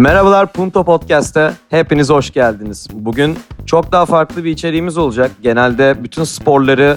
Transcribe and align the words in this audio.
Merhabalar 0.00 0.52
Punto 0.52 0.84
Podcast'te 0.84 1.52
hepiniz 1.70 2.10
hoş 2.10 2.30
geldiniz. 2.30 2.88
Bugün 2.92 3.38
çok 3.66 3.92
daha 3.92 4.06
farklı 4.06 4.44
bir 4.44 4.50
içeriğimiz 4.50 4.98
olacak. 4.98 5.30
Genelde 5.42 6.04
bütün 6.04 6.24
sporları 6.24 6.96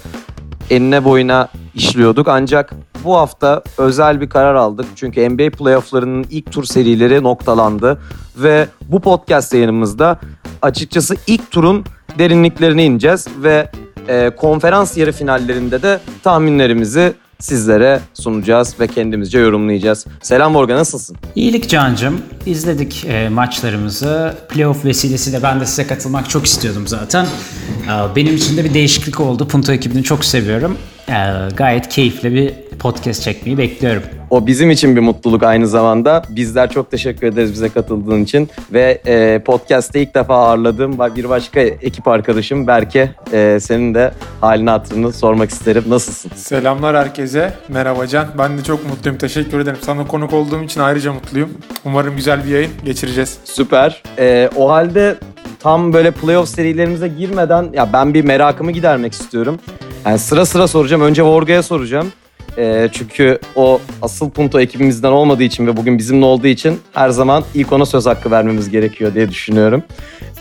enine 0.70 1.04
boyuna 1.04 1.48
işliyorduk 1.76 2.28
ancak 2.28 2.74
bu 3.04 3.16
hafta 3.18 3.64
özel 3.78 4.22
bir 4.22 4.30
karar 4.30 4.56
aldık. 4.56 4.86
Çünkü 4.96 5.30
NBA 5.30 5.50
playofflarının 5.50 6.26
ilk 6.30 6.52
tur 6.52 6.64
serileri 6.64 7.24
noktalandı 7.24 8.02
ve 8.38 8.68
bu 8.82 9.02
podcast 9.02 9.54
yayınımızda 9.54 10.20
açıkçası 10.62 11.16
ilk 11.28 11.52
turun 11.52 11.86
derinliklerine 12.20 12.86
ineceğiz 12.86 13.28
ve 13.38 13.72
e, 14.08 14.30
konferans 14.30 14.98
yarı 14.98 15.12
finallerinde 15.12 15.82
de 15.82 16.00
tahminlerimizi 16.24 17.14
sizlere 17.40 18.00
sunacağız 18.14 18.80
ve 18.80 18.88
kendimizce 18.88 19.40
yorumlayacağız. 19.40 20.06
Selam 20.22 20.52
Morgan 20.52 20.78
nasılsın? 20.78 21.18
İyilik 21.36 21.70
Can'cım. 21.70 22.22
İzledik 22.46 23.06
e, 23.06 23.30
maçlarımızı. 23.30 24.34
Playoff 24.50 24.86
vesilesiyle 24.86 25.44
ben 25.44 25.60
de 25.60 25.66
size 25.66 25.88
katılmak 25.88 26.30
çok 26.30 26.46
istiyordum 26.46 26.88
zaten. 26.88 27.26
E, 27.26 28.16
benim 28.16 28.36
için 28.36 28.58
de 28.58 28.64
bir 28.64 28.74
değişiklik 28.74 29.20
oldu. 29.20 29.48
Punto 29.48 29.72
ekibini 29.74 30.04
çok 30.04 30.26
seviyorum. 30.26 30.78
E, 31.10 31.14
gayet 31.58 31.90
keyifli 31.90 32.34
bir 32.34 32.54
podcast 32.80 33.24
çekmeyi 33.24 33.58
bekliyorum. 33.58 34.04
O 34.34 34.48
bizim 34.48 34.72
için 34.72 34.96
bir 34.96 35.02
mutluluk 35.02 35.44
aynı 35.44 35.68
zamanda. 35.68 36.24
Bizler 36.30 36.70
çok 36.70 36.92
teşekkür 36.92 37.28
ederiz 37.28 37.54
bize 37.54 37.70
katıldığın 37.70 38.24
için. 38.24 38.50
Ve 38.74 39.02
e, 39.06 39.40
podcast'te 39.46 40.02
ilk 40.02 40.16
defa 40.16 40.36
ağırladığım 40.36 41.00
bir 41.16 41.30
başka 41.30 41.60
ekip 41.60 42.08
arkadaşım 42.08 42.68
Berke. 42.68 43.12
E, 43.34 43.60
senin 43.62 43.94
de 43.94 44.12
halini 44.42 44.70
hatırını 44.70 45.14
sormak 45.14 45.50
isterim. 45.50 45.84
Nasılsın? 45.88 46.32
Selamlar 46.36 46.96
herkese. 46.96 47.54
Merhaba 47.68 48.08
Can. 48.08 48.28
Ben 48.38 48.58
de 48.58 48.64
çok 48.64 48.90
mutluyum. 48.90 49.18
Teşekkür 49.18 49.60
ederim. 49.60 49.78
Sana 49.82 50.08
konuk 50.08 50.34
olduğum 50.34 50.64
için 50.64 50.82
ayrıca 50.82 51.14
mutluyum. 51.14 51.50
Umarım 51.86 52.16
güzel 52.16 52.46
bir 52.46 52.50
yayın 52.50 52.72
geçireceğiz. 52.86 53.38
Süper. 53.44 54.04
E, 54.20 54.50
o 54.56 54.70
halde 54.70 55.16
tam 55.60 55.94
böyle 55.94 56.12
playoff 56.12 56.50
serilerimize 56.50 57.08
girmeden 57.08 57.70
ya 57.74 57.94
ben 57.94 58.14
bir 58.14 58.24
merakımı 58.24 58.72
gidermek 58.72 59.14
istiyorum. 59.14 59.60
Yani 60.06 60.20
sıra 60.20 60.46
sıra 60.46 60.68
soracağım. 60.68 61.02
Önce 61.02 61.24
Vorga'ya 61.24 61.64
soracağım. 61.64 62.12
E, 62.58 62.90
çünkü 62.92 63.40
o 63.56 63.82
asıl 64.02 64.30
Punto 64.30 64.60
ekibimizden 64.60 65.12
olmadığı 65.12 65.44
için 65.44 65.68
ve 65.68 65.78
bugün 65.78 65.98
bizimle 65.98 66.26
olduğu 66.26 66.48
için 66.48 66.80
her 66.94 67.10
zaman 67.10 67.44
ilk 67.54 67.74
ona 67.74 67.86
söz 67.86 68.06
hakkı 68.06 68.32
vermemiz 68.32 68.70
gerekiyor 68.70 69.14
diye 69.14 69.30
düşünüyorum. 69.30 69.84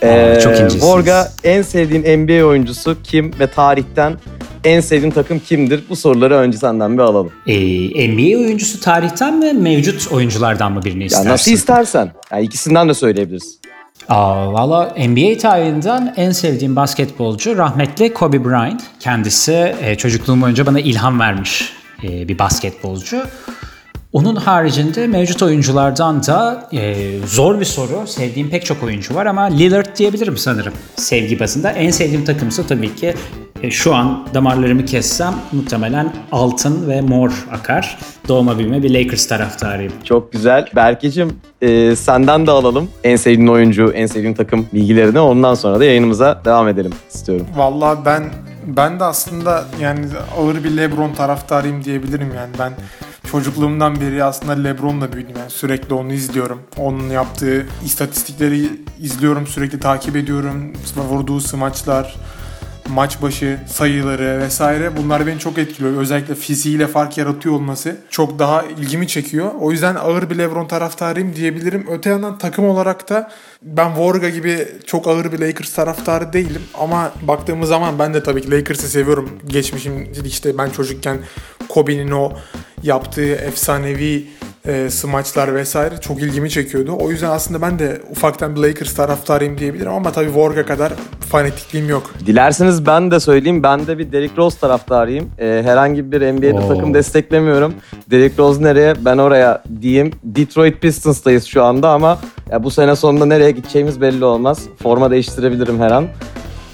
Aa, 0.02 0.40
çok 0.40 0.52
incesiniz. 0.52 0.84
Vorga 0.84 1.32
en 1.44 1.62
sevdiğin 1.62 2.18
NBA 2.18 2.44
oyuncusu 2.44 2.96
kim 3.02 3.32
ve 3.40 3.46
tarihten 3.46 4.16
en 4.64 4.80
sevdiğin 4.80 5.12
takım 5.12 5.38
kimdir? 5.38 5.84
Bu 5.88 5.96
soruları 5.96 6.34
önce 6.34 6.58
senden 6.58 6.98
bir 6.98 7.02
alalım. 7.02 7.32
E, 7.46 7.54
NBA 8.08 8.38
oyuncusu 8.38 8.80
tarihten 8.80 9.38
mi 9.38 9.52
mevcut 9.52 10.12
oyunculardan 10.12 10.72
mı 10.72 10.84
birini 10.84 11.04
istersin? 11.04 11.26
Ya 11.26 11.32
nasıl 11.32 11.52
istersen. 11.52 12.12
Yani 12.32 12.44
ikisinden 12.44 12.88
de 12.88 12.94
söyleyebiliriz. 12.94 13.58
Aa, 14.08 14.52
Valla 14.52 14.94
NBA 14.98 15.38
tarihinden 15.38 16.14
en 16.16 16.30
sevdiğim 16.30 16.76
basketbolcu 16.76 17.56
rahmetli 17.56 18.14
Kobe 18.14 18.44
Bryant. 18.44 18.82
Kendisi 19.00 19.74
e, 19.82 19.94
çocukluğum 19.94 20.42
boyunca 20.42 20.66
bana 20.66 20.80
ilham 20.80 21.20
vermiş 21.20 21.72
e, 22.02 22.28
bir 22.28 22.38
basketbolcu. 22.38 23.22
Onun 24.12 24.36
haricinde 24.36 25.06
mevcut 25.06 25.42
oyunculardan 25.42 26.26
da 26.26 26.68
e, 26.72 26.94
zor 27.26 27.60
bir 27.60 27.64
soru. 27.64 28.06
Sevdiğim 28.06 28.50
pek 28.50 28.66
çok 28.66 28.82
oyuncu 28.82 29.14
var 29.14 29.26
ama 29.26 29.42
Lillard 29.42 29.96
diyebilirim 29.96 30.36
sanırım 30.36 30.72
sevgi 30.96 31.40
bazında. 31.40 31.70
En 31.70 31.90
sevdiğim 31.90 32.24
takımsa 32.24 32.62
tabii 32.66 32.94
ki 32.94 33.14
e, 33.62 33.70
şu 33.70 33.94
an 33.94 34.26
damarlarımı 34.34 34.84
kessem 34.84 35.34
muhtemelen 35.52 36.12
altın 36.32 36.88
ve 36.88 37.00
mor 37.00 37.46
akar. 37.52 37.98
Doğma 38.28 38.58
büyüme 38.58 38.82
bir 38.82 38.94
Lakers 38.94 39.26
taraftarıyım. 39.26 39.92
Çok 40.04 40.32
güzel. 40.32 40.66
Berkeciğim 40.76 41.32
e, 41.62 41.96
senden 41.96 42.46
de 42.46 42.50
alalım. 42.50 42.88
En 43.04 43.16
sevdiğin 43.16 43.48
oyuncu, 43.48 43.92
en 43.92 44.06
sevdiğin 44.06 44.34
takım 44.34 44.66
bilgilerini. 44.72 45.20
Ondan 45.20 45.54
sonra 45.54 45.80
da 45.80 45.84
yayınımıza 45.84 46.42
devam 46.44 46.68
edelim 46.68 46.92
istiyorum. 47.14 47.46
Vallahi 47.56 47.98
ben 48.04 48.22
ben 48.66 49.00
de 49.00 49.04
aslında 49.04 49.64
yani 49.80 50.06
ağır 50.38 50.64
bir 50.64 50.76
LeBron 50.76 51.14
taraftarıyım 51.14 51.84
diyebilirim 51.84 52.34
yani. 52.34 52.50
Ben 52.58 52.72
çocukluğumdan 53.30 54.00
beri 54.00 54.24
aslında 54.24 54.52
LeBron'la 54.52 55.12
büyüdüm. 55.12 55.36
Yani 55.38 55.50
sürekli 55.50 55.94
onu 55.94 56.12
izliyorum. 56.12 56.62
Onun 56.76 57.10
yaptığı 57.10 57.66
istatistikleri 57.84 58.70
izliyorum, 59.00 59.46
sürekli 59.46 59.80
takip 59.80 60.16
ediyorum. 60.16 60.72
Vurduğu 60.96 61.40
smaçlar, 61.40 62.16
maç 62.88 63.22
başı 63.22 63.58
sayıları 63.66 64.40
vesaire 64.40 64.96
bunlar 64.96 65.26
beni 65.26 65.38
çok 65.38 65.58
etkiliyor. 65.58 65.96
Özellikle 65.96 66.34
fiziğiyle 66.34 66.86
fark 66.86 67.18
yaratıyor 67.18 67.54
olması 67.54 67.96
çok 68.10 68.38
daha 68.38 68.62
ilgimi 68.62 69.08
çekiyor. 69.08 69.50
O 69.60 69.72
yüzden 69.72 69.94
ağır 69.94 70.30
bir 70.30 70.38
LeBron 70.38 70.66
taraftarıyım 70.66 71.36
diyebilirim. 71.36 71.86
Öte 71.90 72.10
yandan 72.10 72.38
takım 72.38 72.64
olarak 72.64 73.08
da 73.08 73.30
ben 73.62 73.96
Vorga 73.96 74.28
gibi 74.28 74.68
çok 74.86 75.08
ağır 75.08 75.32
bir 75.32 75.38
Lakers 75.38 75.72
taraftarı 75.72 76.32
değilim. 76.32 76.62
Ama 76.80 77.12
baktığımız 77.22 77.68
zaman 77.68 77.98
ben 77.98 78.14
de 78.14 78.22
tabii 78.22 78.42
ki 78.42 78.50
Lakers'ı 78.50 78.88
seviyorum. 78.88 79.30
Geçmişim 79.46 80.08
işte 80.24 80.58
ben 80.58 80.70
çocukken 80.70 81.18
Kobe'nin 81.68 82.10
o 82.10 82.32
yaptığı 82.82 83.32
efsanevi 83.34 84.26
e, 84.68 84.90
smaçlar 84.90 85.54
vesaire 85.54 85.94
çok 86.00 86.22
ilgimi 86.22 86.50
çekiyordu. 86.50 86.96
O 87.00 87.10
yüzden 87.10 87.30
aslında 87.30 87.62
ben 87.62 87.78
de 87.78 88.00
ufaktan 88.10 88.56
bir 88.56 88.60
Lakers 88.60 88.94
taraftarıyım 88.94 89.58
diyebilirim 89.58 89.92
ama 89.92 90.12
tabii 90.12 90.34
Vorga 90.34 90.66
kadar 90.66 90.92
fanatikliğim 91.30 91.88
yok. 91.88 92.10
Dilerseniz 92.26 92.86
ben 92.86 93.10
de 93.10 93.20
söyleyeyim. 93.20 93.62
Ben 93.62 93.86
de 93.86 93.98
bir 93.98 94.12
Derrick 94.12 94.36
Rose 94.36 94.58
taraftarıyım. 94.58 95.30
E, 95.38 95.62
herhangi 95.64 96.12
bir 96.12 96.32
NBA'de 96.32 96.52
Oo. 96.64 96.68
takım 96.68 96.94
desteklemiyorum. 96.94 97.74
Derrick 98.10 98.38
Rose 98.38 98.62
nereye? 98.62 99.04
Ben 99.04 99.18
oraya 99.18 99.62
diyeyim. 99.80 100.10
Detroit 100.24 100.80
Pistons'tayız 100.80 101.44
şu 101.44 101.64
anda 101.64 101.90
ama 101.90 102.18
ya 102.52 102.64
bu 102.64 102.70
sene 102.70 102.96
sonunda 102.96 103.26
nereye 103.26 103.50
gideceğimiz 103.50 104.00
belli 104.00 104.24
olmaz. 104.24 104.68
Forma 104.82 105.10
değiştirebilirim 105.10 105.80
her 105.80 105.90
an. 105.90 106.06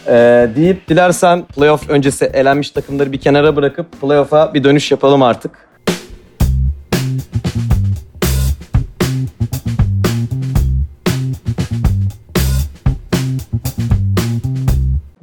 E, 0.07 0.13
deyip 0.57 0.89
dilersen 0.89 1.45
playoff 1.45 1.91
öncesi 1.91 2.25
elenmiş 2.25 2.71
takımları 2.71 3.13
bir 3.13 3.21
kenara 3.21 3.57
bırakıp 3.57 4.01
playoff'a 4.01 4.55
bir 4.55 4.65
dönüş 4.65 4.91
yapalım 4.91 5.23
artık. 5.23 5.69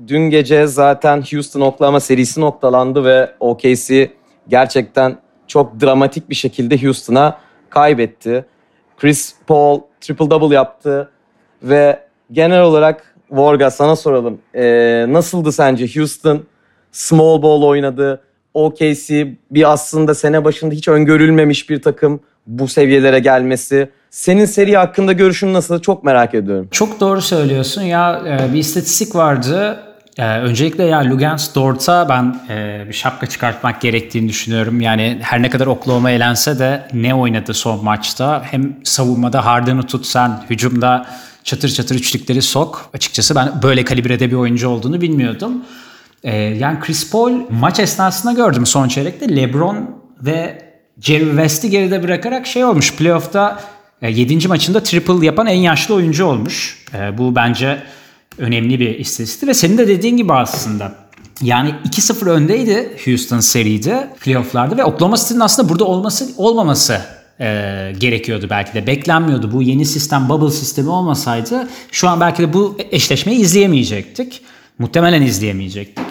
Dün 0.08 0.30
gece 0.30 0.68
zaten 0.68 1.24
Houston 1.32 1.62
Oklahoma 1.62 2.00
serisi 2.00 2.42
noktalandı 2.42 3.06
ve 3.06 3.32
OKC 3.40 4.12
gerçekten 4.48 5.18
çok 5.48 5.82
dramatik 5.82 6.30
bir 6.30 6.36
şekilde 6.36 6.84
Houston'a 6.84 7.38
kaybetti. 7.70 8.46
Chris 8.98 9.36
Paul 9.48 9.82
triple 10.06 10.30
double 10.30 10.56
yaptı 10.56 11.10
ve 11.64 12.00
genel 12.32 12.62
olarak 12.62 13.16
Vorga 13.32 13.72
sana 13.72 13.96
soralım. 13.96 14.38
Ee, 14.56 15.06
nasıldı 15.10 15.52
sence 15.52 15.88
Houston 15.96 16.44
small 16.92 17.42
ball 17.42 17.62
oynadı. 17.62 18.22
OKC 18.54 19.36
bir 19.52 19.72
aslında 19.72 20.16
sene 20.16 20.44
başında 20.44 20.76
hiç 20.76 20.88
öngörülmemiş 20.88 21.70
bir 21.70 21.82
takım 21.82 22.20
bu 22.48 22.68
seviyelere 22.68 23.20
gelmesi. 23.20 23.90
Senin 24.10 24.46
seri 24.46 24.78
hakkında 24.78 25.14
görüşün 25.14 25.54
nasıl? 25.54 25.82
Çok 25.82 26.04
merak 26.04 26.34
ediyorum. 26.34 26.68
Çok 26.72 27.00
doğru 27.00 27.22
söylüyorsun 27.22 27.82
ya 27.82 28.22
e, 28.28 28.54
bir 28.54 28.60
istatistik 28.60 29.16
vardı. 29.16 29.80
E, 30.18 30.26
öncelikle 30.40 30.84
ya 30.84 31.10
Lugens 31.10 31.56
Dort'a 31.56 32.10
ben 32.10 32.40
e, 32.50 32.86
bir 32.88 32.94
şapka 32.94 33.28
çıkartmak 33.28 33.82
gerektiğini 33.82 34.30
düşünüyorum. 34.30 34.82
Yani 34.82 35.20
her 35.22 35.42
ne 35.42 35.50
kadar 35.50 35.68
Oklahoma 35.68 36.12
elense 36.12 36.60
de 36.60 36.88
ne 36.94 37.16
oynadı 37.16 37.54
son 37.54 37.84
maçta? 37.84 38.44
Hem 38.52 38.76
savunmada 38.84 39.46
Harden'ı 39.46 39.84
tut 39.84 40.06
sen, 40.06 40.44
hücumda 40.50 41.06
çatır 41.44 41.70
çatır 41.70 41.96
üçlükleri 41.96 42.42
sok. 42.42 42.90
Açıkçası 42.94 43.36
ben 43.36 43.62
böyle 43.64 43.86
kalibrede 43.86 44.32
bir 44.32 44.36
oyuncu 44.36 44.70
olduğunu 44.70 45.02
bilmiyordum. 45.02 45.66
E, 46.24 46.36
yani 46.38 46.80
Chris 46.80 47.12
Paul 47.12 47.32
maç 47.50 47.80
esnasında 47.80 48.34
gördüm 48.34 48.66
son 48.66 48.88
çeyrekte 48.88 49.36
LeBron 49.36 49.90
ve 50.22 50.62
Jerry 51.02 51.26
West'i 51.26 51.70
geride 51.70 52.04
bırakarak 52.04 52.48
şey 52.48 52.66
olmuş 52.66 52.96
playoff'ta 52.96 53.60
7. 54.02 54.48
maçında 54.48 54.84
triple 54.84 55.26
yapan 55.26 55.48
en 55.48 55.60
yaşlı 55.60 55.96
oyuncu 55.96 56.26
olmuş. 56.26 56.86
E, 56.94 57.18
bu 57.18 57.36
bence 57.36 57.84
önemli 58.38 58.80
bir 58.80 59.00
istatistik 59.00 59.50
ve 59.50 59.54
senin 59.54 59.78
de 59.78 59.88
dediğin 59.88 60.18
gibi 60.18 60.34
aslında. 60.34 60.96
Yani 61.42 61.76
2-0 61.90 62.30
öndeydi 62.30 62.98
Houston 63.06 63.40
seride 63.40 64.10
playofflarda 64.22 64.78
ve 64.78 64.86
Oklahoma 64.86 65.18
City'nin 65.18 65.40
aslında 65.40 65.70
burada 65.70 65.86
olması 65.86 66.30
olmaması 66.38 67.02
e, 67.40 67.46
gerekiyordu 67.98 68.48
belki 68.50 68.74
de. 68.74 68.88
Beklenmiyordu. 68.88 69.52
Bu 69.52 69.62
yeni 69.62 69.86
sistem 69.86 70.30
bubble 70.30 70.52
sistemi 70.52 70.90
olmasaydı 70.90 71.68
şu 71.92 72.10
an 72.10 72.20
belki 72.20 72.44
de 72.44 72.54
bu 72.54 72.78
eşleşmeyi 72.92 73.40
izleyemeyecektik. 73.40 74.42
Muhtemelen 74.80 75.22
izleyemeyecektik. 75.22 76.06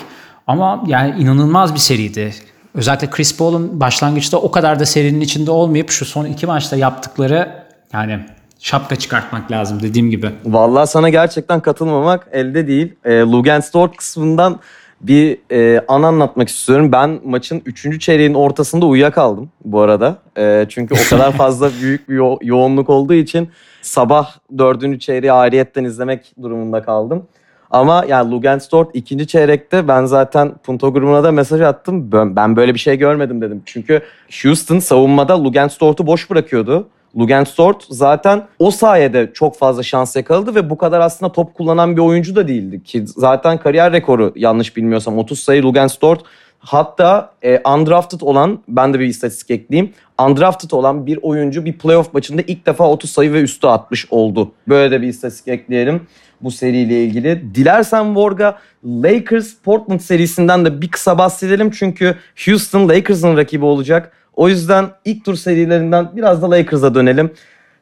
Ama 0.47 0.85
yani 0.87 1.23
inanılmaz 1.23 1.75
bir 1.75 1.79
seriydi. 1.79 2.35
Özellikle 2.75 3.11
Chris 3.11 3.37
Paul'un 3.37 3.81
başlangıçta 3.81 4.37
o 4.37 4.51
kadar 4.51 4.81
da 4.81 4.87
serinin 4.87 5.21
içinde 5.21 5.51
olmayıp 5.51 5.91
şu 5.91 6.05
son 6.05 6.25
iki 6.25 6.47
maçta 6.47 6.77
yaptıkları 6.77 7.65
yani 7.93 8.21
şapka 8.65 8.97
çıkartmak 8.97 9.51
lazım 9.51 9.83
dediğim 9.83 10.11
gibi. 10.11 10.31
Vallahi 10.45 10.87
sana 10.87 11.09
gerçekten 11.09 11.61
katılmamak 11.61 12.29
elde 12.33 12.67
değil. 12.67 12.93
E, 13.05 13.21
Lugens 13.21 13.75
Dort 13.75 13.97
kısmından 13.97 14.61
bir 15.01 15.39
e, 15.53 15.85
an 15.89 16.03
anlatmak 16.03 16.49
istiyorum. 16.49 16.93
Ben 16.93 17.21
maçın 17.25 17.63
3. 17.67 18.01
çeyreğin 18.01 18.35
ortasında 18.35 18.87
uyuyakaldım 18.87 19.51
bu 19.65 19.81
arada. 19.81 20.19
E, 20.39 20.67
çünkü 20.69 20.95
o 20.95 21.11
kadar 21.11 21.33
fazla 21.37 21.71
büyük 21.83 22.09
bir 22.09 22.15
yo- 22.15 22.39
yoğunluk 22.43 22.91
olduğu 22.91 23.15
için 23.15 23.49
sabah 23.83 24.31
4. 24.59 25.01
çeyreği 25.01 25.33
ayrıyetten 25.33 25.85
izlemek 25.85 26.35
durumunda 26.43 26.83
kaldım. 26.83 27.23
Ama 27.71 28.05
yani 28.09 28.31
Lugens 28.31 28.73
Dort 28.73 28.91
ikinci 28.95 29.27
çeyrekte 29.27 29.89
ben 29.89 30.05
zaten 30.05 30.55
Punto 30.63 30.93
grubuna 30.93 31.25
da 31.25 31.33
mesaj 31.33 31.61
attım. 31.61 32.13
Ben, 32.13 32.37
ben 32.37 32.57
böyle 32.57 32.75
bir 32.75 32.79
şey 32.79 32.97
görmedim 32.99 33.41
dedim. 33.41 33.63
Çünkü 33.67 34.03
Houston 34.43 34.79
savunmada 34.79 35.45
Lugens 35.45 35.81
Dort'u 35.81 36.07
boş 36.07 36.31
bırakıyordu. 36.31 36.89
Lugens 37.19 37.59
Dort 37.59 37.85
zaten 37.91 38.47
o 38.59 38.71
sayede 38.71 39.31
çok 39.35 39.59
fazla 39.59 39.83
şans 39.83 40.17
yakaladı 40.17 40.55
ve 40.55 40.71
bu 40.71 40.79
kadar 40.79 41.01
aslında 41.01 41.33
top 41.33 41.55
kullanan 41.55 41.97
bir 41.97 42.01
oyuncu 42.01 42.37
da 42.37 42.49
değildi. 42.49 42.83
Ki 42.85 43.07
zaten 43.07 43.59
kariyer 43.59 43.93
rekoru 43.93 44.33
yanlış 44.37 44.77
bilmiyorsam 44.77 45.19
30 45.19 45.41
sayı 45.41 45.63
Lugens 45.63 46.01
Dort. 46.01 46.23
Hatta 46.59 47.33
e, 47.43 47.61
undrafted 47.69 48.21
olan, 48.21 48.59
ben 48.69 48.95
de 48.95 49.01
bir 49.01 49.07
istatistik 49.07 49.51
ekleyeyim. 49.51 49.93
Undrafted 50.27 50.71
olan 50.71 51.07
bir 51.07 51.19
oyuncu 51.23 51.65
bir 51.65 51.79
playoff 51.79 52.15
maçında 52.15 52.43
ilk 52.47 52.67
defa 52.67 52.91
30 52.91 53.11
sayı 53.11 53.33
ve 53.33 53.43
üstü 53.43 53.67
atmış 53.67 54.07
oldu. 54.11 54.53
Böyle 54.69 54.91
de 54.91 55.03
bir 55.03 55.09
istatistik 55.09 55.49
ekleyelim 55.49 56.01
bu 56.41 56.51
seriyle 56.51 57.05
ilgili. 57.05 57.55
Dilersen 57.55 58.17
Vorga 58.17 58.59
Lakers 58.85 59.55
Portland 59.65 60.01
serisinden 60.01 60.65
de 60.65 60.83
bir 60.83 60.91
kısa 60.91 61.19
bahsedelim. 61.19 61.71
Çünkü 61.71 62.15
Houston 62.47 62.89
Lakers'ın 62.89 63.37
rakibi 63.37 63.65
olacak. 63.65 64.13
O 64.37 64.49
yüzden 64.49 64.91
ilk 65.05 65.25
tur 65.25 65.35
serilerinden 65.35 66.09
biraz 66.17 66.43
da 66.43 66.51
Lakers'a 66.51 66.95
dönelim. 66.95 67.33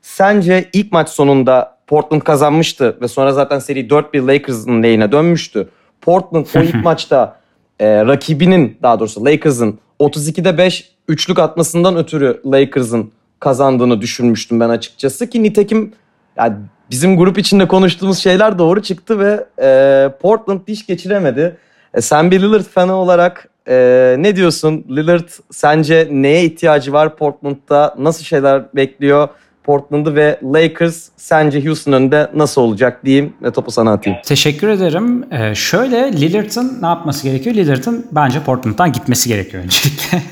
Sence 0.03 0.69
ilk 0.73 0.93
maç 0.93 1.09
sonunda 1.09 1.77
Portland 1.87 2.23
kazanmıştı 2.23 2.97
ve 3.01 3.09
sonra 3.09 3.33
zaten 3.33 3.59
seri 3.59 3.87
4-1 3.87 4.27
Lakers'ın 4.27 4.83
lehine 4.83 5.13
dönmüştü. 5.13 5.69
Portland 6.01 6.47
o 6.57 6.61
ilk 6.61 6.75
maçta 6.85 7.37
e, 7.81 8.07
rakibinin 8.07 8.79
daha 8.83 9.01
doğrusu 9.01 9.25
Lakers'ın 9.25 9.79
32'de 10.01 10.59
5 10.59 10.93
üçlük 11.09 11.39
atmasından 11.39 11.97
ötürü 11.97 12.41
Lakers'ın 12.47 13.13
kazandığını 13.41 14.01
düşünmüştüm 14.01 14.61
ben 14.61 14.69
açıkçası 14.69 15.31
ki 15.31 15.43
nitekim 15.43 15.93
yani 16.37 16.55
bizim 16.91 17.17
grup 17.17 17.39
içinde 17.39 17.69
konuştuğumuz 17.69 18.19
şeyler 18.19 18.59
doğru 18.59 18.83
çıktı 18.83 19.19
ve 19.19 19.45
e, 19.63 20.09
Portland 20.23 20.61
diş 20.67 20.87
geçiremedi. 20.87 21.57
E, 21.95 22.01
sen 22.01 22.31
bir 22.31 22.43
Lillard 22.43 22.65
fanı 22.65 22.95
olarak 22.95 23.49
e, 23.69 24.17
ne 24.19 24.37
diyorsun? 24.37 24.85
Lillard 24.91 25.29
sence 25.51 26.09
neye 26.11 26.45
ihtiyacı 26.45 26.93
var 26.93 27.17
Portland'da? 27.17 27.95
Nasıl 27.99 28.25
şeyler 28.25 28.75
bekliyor 28.75 29.29
Portland'ı 29.65 30.15
ve 30.15 30.41
Lakers 30.55 31.09
sence 31.17 31.65
Houston 31.65 31.93
önünde 31.93 32.31
nasıl 32.35 32.63
olacak 32.63 33.05
diyeyim 33.05 33.33
ve 33.43 33.51
topu 33.51 33.71
sana 33.71 33.93
atayım. 33.93 34.19
Teşekkür 34.25 34.69
ederim. 34.69 35.25
Ee, 35.33 35.55
şöyle 35.55 36.13
Lillard'ın 36.13 36.79
ne 36.83 36.87
yapması 36.87 37.23
gerekiyor? 37.23 37.57
Lillard'ın 37.57 38.07
bence 38.13 38.41
Portland'dan 38.41 38.93
gitmesi 38.93 39.29
gerekiyor 39.29 39.63
öncelikle. 39.63 40.23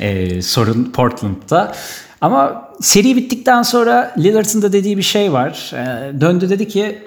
ee, 0.00 0.42
sorun 0.42 0.92
Portland'da. 0.94 1.72
Ama 2.20 2.70
seri 2.80 3.16
bittikten 3.16 3.62
sonra 3.62 4.14
Lillard'ın 4.18 4.62
da 4.62 4.72
dediği 4.72 4.96
bir 4.96 5.02
şey 5.02 5.32
var. 5.32 5.72
Ee, 5.74 6.20
döndü 6.20 6.50
dedi 6.50 6.68
ki 6.68 6.98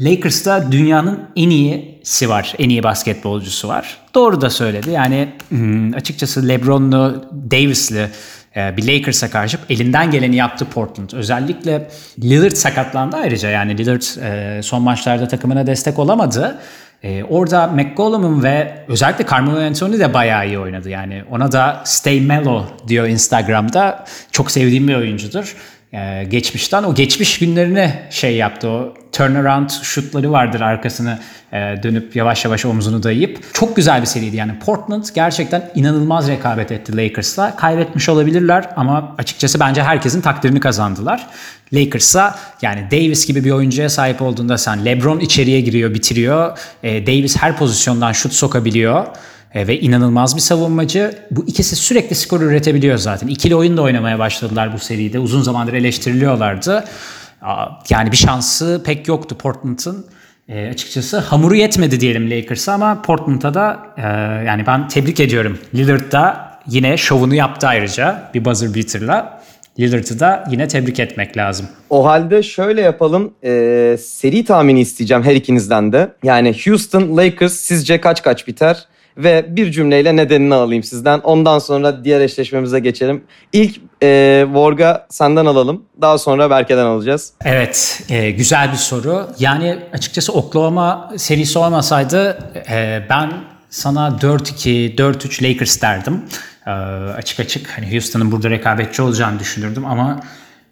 Lakers'ta 0.00 0.72
dünyanın 0.72 1.20
en 1.36 1.50
iyisi 1.50 2.28
var. 2.28 2.54
En 2.58 2.68
iyi 2.68 2.82
basketbolcusu 2.82 3.68
var. 3.68 3.98
Doğru 4.14 4.40
da 4.40 4.50
söyledi. 4.50 4.90
Yani 4.90 5.28
hmm, 5.48 5.94
açıkçası 5.94 6.48
LeBron'lu, 6.48 7.24
Davis'li 7.50 8.08
e, 8.56 8.76
bir 8.76 8.82
Lakers'a 8.82 9.30
karşı 9.30 9.58
elinden 9.70 10.10
geleni 10.10 10.36
yaptı 10.36 10.64
Portland. 10.64 11.10
Özellikle 11.12 11.90
Lillard 12.22 12.56
sakatlandı 12.56 13.16
ayrıca. 13.16 13.50
Yani 13.50 13.78
Lillard 13.78 14.02
e, 14.22 14.62
son 14.62 14.82
maçlarda 14.82 15.28
takımına 15.28 15.66
destek 15.66 15.98
olamadı. 15.98 16.58
E, 17.02 17.24
orada 17.24 17.66
McCollum'un 17.66 18.42
ve 18.42 18.84
özellikle 18.88 19.26
Carmelo 19.30 19.60
Anthony 19.60 19.98
de 19.98 20.14
bayağı 20.14 20.46
iyi 20.46 20.58
oynadı. 20.58 20.90
Yani 20.90 21.24
ona 21.30 21.52
da 21.52 21.82
Stay 21.84 22.20
Mellow 22.20 22.88
diyor 22.88 23.06
Instagram'da. 23.06 24.04
Çok 24.32 24.50
sevdiğim 24.50 24.88
bir 24.88 24.94
oyuncudur. 24.94 25.56
Ee, 25.94 26.24
geçmişten 26.30 26.82
o 26.82 26.94
geçmiş 26.94 27.38
günlerine 27.38 28.08
şey 28.10 28.36
yaptı. 28.36 28.68
O 28.68 28.94
turnaround 29.12 29.70
şutları 29.82 30.32
vardır 30.32 30.60
arkasını 30.60 31.18
e, 31.52 31.56
dönüp 31.82 32.16
yavaş 32.16 32.44
yavaş 32.44 32.64
omzunu 32.64 33.02
dayayıp. 33.02 33.54
Çok 33.54 33.76
güzel 33.76 34.00
bir 34.00 34.06
seriydi 34.06 34.36
yani. 34.36 34.58
Portland 34.58 35.04
gerçekten 35.14 35.70
inanılmaz 35.74 36.28
rekabet 36.28 36.72
etti 36.72 36.96
Lakers'la. 36.96 37.56
Kaybetmiş 37.56 38.08
olabilirler 38.08 38.68
ama 38.76 39.14
açıkçası 39.18 39.60
bence 39.60 39.82
herkesin 39.82 40.20
takdirini 40.20 40.60
kazandılar. 40.60 41.26
Lakers'a 41.72 42.38
yani 42.62 42.86
Davis 42.90 43.26
gibi 43.26 43.44
bir 43.44 43.50
oyuncuya 43.50 43.88
sahip 43.88 44.22
olduğunda 44.22 44.58
sen 44.58 44.84
LeBron 44.84 45.20
içeriye 45.20 45.60
giriyor 45.60 45.94
bitiriyor. 45.94 46.58
E, 46.82 47.06
Davis 47.06 47.36
her 47.36 47.56
pozisyondan 47.56 48.12
şut 48.12 48.32
sokabiliyor 48.32 49.06
ve 49.54 49.80
inanılmaz 49.80 50.36
bir 50.36 50.40
savunmacı. 50.40 51.14
Bu 51.30 51.44
ikisi 51.46 51.76
sürekli 51.76 52.16
skor 52.16 52.40
üretebiliyor 52.40 52.98
zaten. 52.98 53.28
İkili 53.28 53.56
oyun 53.56 53.76
da 53.76 53.82
oynamaya 53.82 54.18
başladılar 54.18 54.72
bu 54.72 54.78
seride. 54.78 55.18
Uzun 55.18 55.42
zamandır 55.42 55.72
eleştiriliyorlardı. 55.72 56.84
Yani 57.90 58.12
bir 58.12 58.16
şansı 58.16 58.82
pek 58.84 59.08
yoktu 59.08 59.36
Portland'ın. 59.38 60.06
E, 60.48 60.68
açıkçası 60.68 61.18
hamuru 61.18 61.54
yetmedi 61.54 62.00
diyelim 62.00 62.30
Lakers'a 62.30 62.72
ama 62.72 63.02
Portland'a 63.02 63.54
da 63.54 63.78
e, 63.96 64.02
yani 64.46 64.66
ben 64.66 64.88
tebrik 64.88 65.20
ediyorum. 65.20 65.58
Lillard 65.74 66.12
da 66.12 66.50
yine 66.68 66.96
şovunu 66.96 67.34
yaptı 67.34 67.66
ayrıca 67.66 68.30
bir 68.34 68.44
buzzer 68.44 68.74
beater'la. 68.74 69.44
Lillard'ı 69.78 70.20
da 70.20 70.44
yine 70.50 70.68
tebrik 70.68 71.00
etmek 71.00 71.36
lazım. 71.36 71.66
O 71.90 72.04
halde 72.04 72.42
şöyle 72.42 72.80
yapalım. 72.80 73.34
Ee, 73.44 73.96
seri 74.00 74.44
tahmini 74.44 74.80
isteyeceğim 74.80 75.22
her 75.22 75.34
ikinizden 75.34 75.92
de. 75.92 76.12
Yani 76.22 76.56
Houston 76.64 77.16
Lakers 77.16 77.52
sizce 77.52 78.00
kaç 78.00 78.22
kaç 78.22 78.46
biter? 78.46 78.86
Ve 79.16 79.56
bir 79.56 79.72
cümleyle 79.72 80.16
nedenini 80.16 80.54
alayım 80.54 80.82
sizden. 80.82 81.20
Ondan 81.20 81.58
sonra 81.58 82.04
diğer 82.04 82.20
eşleşmemize 82.20 82.80
geçelim. 82.80 83.24
İlk 83.52 83.80
e, 84.02 84.46
Vorga 84.52 85.06
senden 85.10 85.46
alalım. 85.46 85.82
Daha 86.00 86.18
sonra 86.18 86.50
Berke'den 86.50 86.86
alacağız. 86.86 87.32
Evet, 87.44 88.02
e, 88.08 88.30
güzel 88.30 88.72
bir 88.72 88.76
soru. 88.76 89.28
Yani 89.38 89.78
açıkçası 89.92 90.32
Oklahoma 90.32 91.12
serisi 91.16 91.58
olmasaydı 91.58 92.38
e, 92.70 93.02
ben 93.10 93.32
sana 93.70 94.08
4-2, 94.08 94.96
4-3 94.96 95.50
Lakers 95.50 95.82
derdim. 95.82 96.22
E, 96.66 96.70
açık 96.70 97.40
açık 97.40 97.78
hani 97.78 97.92
Houston'ın 97.92 98.32
burada 98.32 98.50
rekabetçi 98.50 99.02
olacağını 99.02 99.38
düşünürdüm 99.38 99.86
ama 99.86 100.20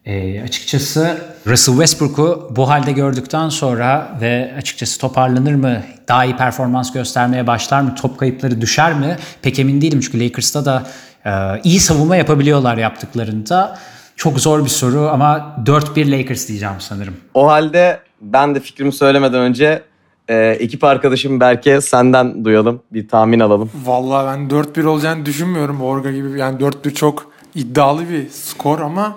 e, 0.06 0.42
açıkçası 0.42 1.18
Russell 1.46 1.74
Westbrook'u 1.74 2.48
bu 2.56 2.68
halde 2.68 2.92
gördükten 2.92 3.48
sonra 3.48 4.18
ve 4.20 4.54
açıkçası 4.58 5.00
toparlanır 5.00 5.54
mı, 5.54 5.82
daha 6.08 6.24
iyi 6.24 6.36
performans 6.36 6.92
göstermeye 6.92 7.46
başlar 7.46 7.80
mı, 7.80 7.94
top 7.94 8.18
kayıpları 8.18 8.60
düşer 8.60 8.94
mi 8.94 9.16
pek 9.42 9.58
emin 9.58 9.80
değilim. 9.80 10.00
Çünkü 10.00 10.24
Lakers'ta 10.24 10.64
da 10.64 10.86
e, 11.26 11.30
iyi 11.64 11.80
savunma 11.80 12.16
yapabiliyorlar 12.16 12.76
yaptıklarında. 12.76 13.78
Çok 14.16 14.40
zor 14.40 14.64
bir 14.64 14.70
soru 14.70 15.08
ama 15.12 15.56
4-1 15.66 16.18
Lakers 16.18 16.48
diyeceğim 16.48 16.74
sanırım. 16.78 17.16
O 17.34 17.46
halde 17.46 18.00
ben 18.20 18.54
de 18.54 18.60
fikrimi 18.60 18.92
söylemeden 18.92 19.40
önce 19.40 19.82
e, 20.28 20.36
ekip 20.36 20.84
arkadaşım 20.84 21.40
Berke 21.40 21.80
senden 21.80 22.44
duyalım. 22.44 22.82
Bir 22.92 23.08
tahmin 23.08 23.40
alalım. 23.40 23.70
Vallahi 23.84 24.50
ben 24.50 24.58
4-1 24.58 24.86
olacağını 24.86 25.26
düşünmüyorum. 25.26 25.80
Orga 25.80 26.10
gibi 26.10 26.38
yani 26.38 26.60
4-1 26.60 26.94
çok 26.94 27.32
iddialı 27.54 28.08
bir 28.08 28.28
skor 28.28 28.80
ama 28.80 29.16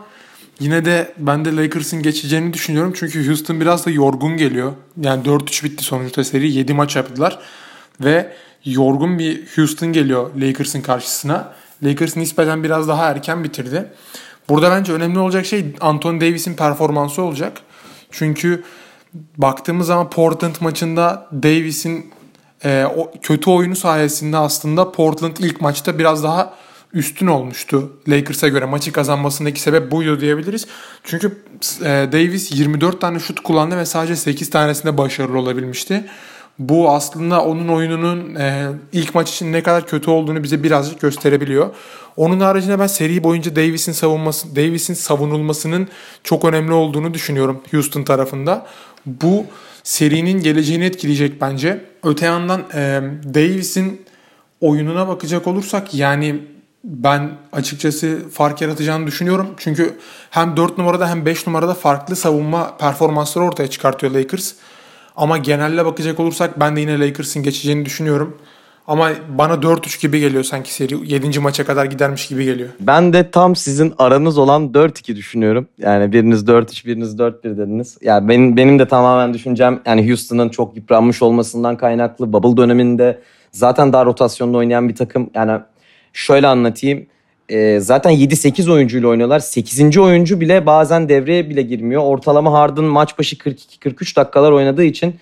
Yine 0.59 0.85
de 0.85 1.13
ben 1.17 1.45
de 1.45 1.55
Lakers'ın 1.55 2.01
geçeceğini 2.01 2.53
düşünüyorum. 2.53 2.93
Çünkü 2.95 3.27
Houston 3.27 3.61
biraz 3.61 3.85
da 3.85 3.89
yorgun 3.89 4.37
geliyor. 4.37 4.73
Yani 5.01 5.23
4-3 5.23 5.63
bitti 5.63 5.83
sonuçta 5.83 6.23
seri. 6.23 6.51
7 6.51 6.73
maç 6.73 6.95
yaptılar. 6.95 7.39
Ve 8.01 8.33
yorgun 8.65 9.19
bir 9.19 9.47
Houston 9.55 9.93
geliyor 9.93 10.29
Lakers'ın 10.35 10.81
karşısına. 10.81 11.53
Lakers 11.83 12.17
nispeten 12.17 12.63
biraz 12.63 12.87
daha 12.87 13.09
erken 13.09 13.43
bitirdi. 13.43 13.85
Burada 14.49 14.71
bence 14.71 14.93
önemli 14.93 15.19
olacak 15.19 15.45
şey 15.45 15.65
Anthony 15.81 16.21
Davis'in 16.21 16.53
performansı 16.55 17.21
olacak. 17.21 17.61
Çünkü 18.11 18.63
baktığımız 19.37 19.87
zaman 19.87 20.09
Portland 20.09 20.55
maçında 20.59 21.27
Davis'in 21.43 22.11
e, 22.63 22.85
o 22.97 23.11
kötü 23.21 23.49
oyunu 23.49 23.75
sayesinde 23.75 24.37
aslında 24.37 24.91
Portland 24.91 25.37
ilk 25.37 25.61
maçta 25.61 25.99
biraz 25.99 26.23
daha 26.23 26.53
üstün 26.95 27.27
olmuştu 27.27 27.91
Lakers'a 28.07 28.47
göre. 28.47 28.65
Maçı 28.65 28.91
kazanmasındaki 28.91 29.61
sebep 29.61 29.91
buydu 29.91 30.21
diyebiliriz. 30.21 30.67
Çünkü 31.03 31.27
e, 31.81 31.85
Davis 31.85 32.51
24 32.51 33.01
tane 33.01 33.19
şut 33.19 33.39
kullandı 33.39 33.77
ve 33.77 33.85
sadece 33.85 34.15
8 34.15 34.49
tanesinde 34.49 34.97
başarılı 34.97 35.39
olabilmişti. 35.39 36.05
Bu 36.59 36.91
aslında 36.91 37.45
onun 37.45 37.67
oyununun 37.67 38.35
e, 38.35 38.67
ilk 38.91 39.15
maç 39.15 39.29
için 39.29 39.53
ne 39.53 39.63
kadar 39.63 39.87
kötü 39.87 40.11
olduğunu 40.11 40.43
bize 40.43 40.63
birazcık 40.63 41.01
gösterebiliyor. 41.01 41.75
Onun 42.17 42.39
haricinde 42.39 42.79
ben 42.79 42.87
seri 42.87 43.23
boyunca 43.23 43.55
Davis'in 43.55 43.91
savunması, 43.91 44.55
Davis'in 44.55 44.93
savunulmasının 44.93 45.87
çok 46.23 46.45
önemli 46.45 46.73
olduğunu 46.73 47.13
düşünüyorum 47.13 47.61
Houston 47.71 48.03
tarafında. 48.03 48.65
Bu 49.05 49.45
serinin 49.83 50.41
geleceğini 50.41 50.85
etkileyecek 50.85 51.41
bence. 51.41 51.85
Öte 52.03 52.25
yandan 52.25 52.63
e, 52.73 53.01
Davis'in 53.33 54.01
oyununa 54.61 55.07
bakacak 55.07 55.47
olursak 55.47 55.93
yani 55.93 56.54
ben 56.85 57.29
açıkçası 57.51 58.29
fark 58.31 58.61
yaratacağını 58.61 59.07
düşünüyorum. 59.07 59.47
Çünkü 59.57 59.93
hem 60.29 60.57
4 60.57 60.77
numarada 60.77 61.09
hem 61.09 61.25
5 61.25 61.47
numarada 61.47 61.73
farklı 61.73 62.15
savunma 62.15 62.77
performansları 62.77 63.45
ortaya 63.45 63.69
çıkartıyor 63.69 64.13
Lakers. 64.13 64.53
Ama 65.15 65.37
genelle 65.37 65.85
bakacak 65.85 66.19
olursak 66.19 66.59
ben 66.59 66.75
de 66.75 66.81
yine 66.81 66.99
Lakers'ın 66.99 67.43
geçeceğini 67.43 67.85
düşünüyorum. 67.85 68.37
Ama 68.87 69.09
bana 69.37 69.53
4-3 69.53 70.01
gibi 70.01 70.19
geliyor 70.19 70.43
sanki 70.43 70.73
seri. 70.73 71.13
7. 71.13 71.39
maça 71.39 71.65
kadar 71.65 71.85
gidermiş 71.85 72.27
gibi 72.27 72.45
geliyor. 72.45 72.69
Ben 72.79 73.13
de 73.13 73.31
tam 73.31 73.55
sizin 73.55 73.93
aranız 73.97 74.37
olan 74.37 74.67
4-2 74.67 75.15
düşünüyorum. 75.15 75.67
Yani 75.77 76.11
biriniz 76.11 76.43
4-3, 76.43 76.85
biriniz 76.85 77.15
4-1 77.15 77.43
dediniz. 77.43 77.97
Yani 78.01 78.29
benim, 78.29 78.57
benim 78.57 78.79
de 78.79 78.87
tamamen 78.87 79.33
düşüncem 79.33 79.81
yani 79.85 80.07
Houston'ın 80.07 80.49
çok 80.49 80.75
yıpranmış 80.75 81.21
olmasından 81.21 81.77
kaynaklı. 81.77 82.33
Bubble 82.33 82.57
döneminde 82.57 83.21
zaten 83.51 83.93
daha 83.93 84.05
rotasyonda 84.05 84.57
oynayan 84.57 84.89
bir 84.89 84.95
takım. 84.95 85.29
Yani 85.33 85.59
şöyle 86.15 86.47
anlatayım. 86.47 87.05
Ee, 87.49 87.79
zaten 87.79 88.11
7-8 88.11 88.71
oyuncuyla 88.71 89.07
oynuyorlar. 89.07 89.39
8. 89.39 89.97
oyuncu 89.97 90.41
bile 90.41 90.65
bazen 90.65 91.09
devreye 91.09 91.49
bile 91.49 91.61
girmiyor. 91.61 92.03
Ortalama 92.03 92.51
Harden 92.53 92.83
maç 92.83 93.19
başı 93.19 93.35
42-43 93.35 94.15
dakikalar 94.15 94.51
oynadığı 94.51 94.83
için 94.83 95.15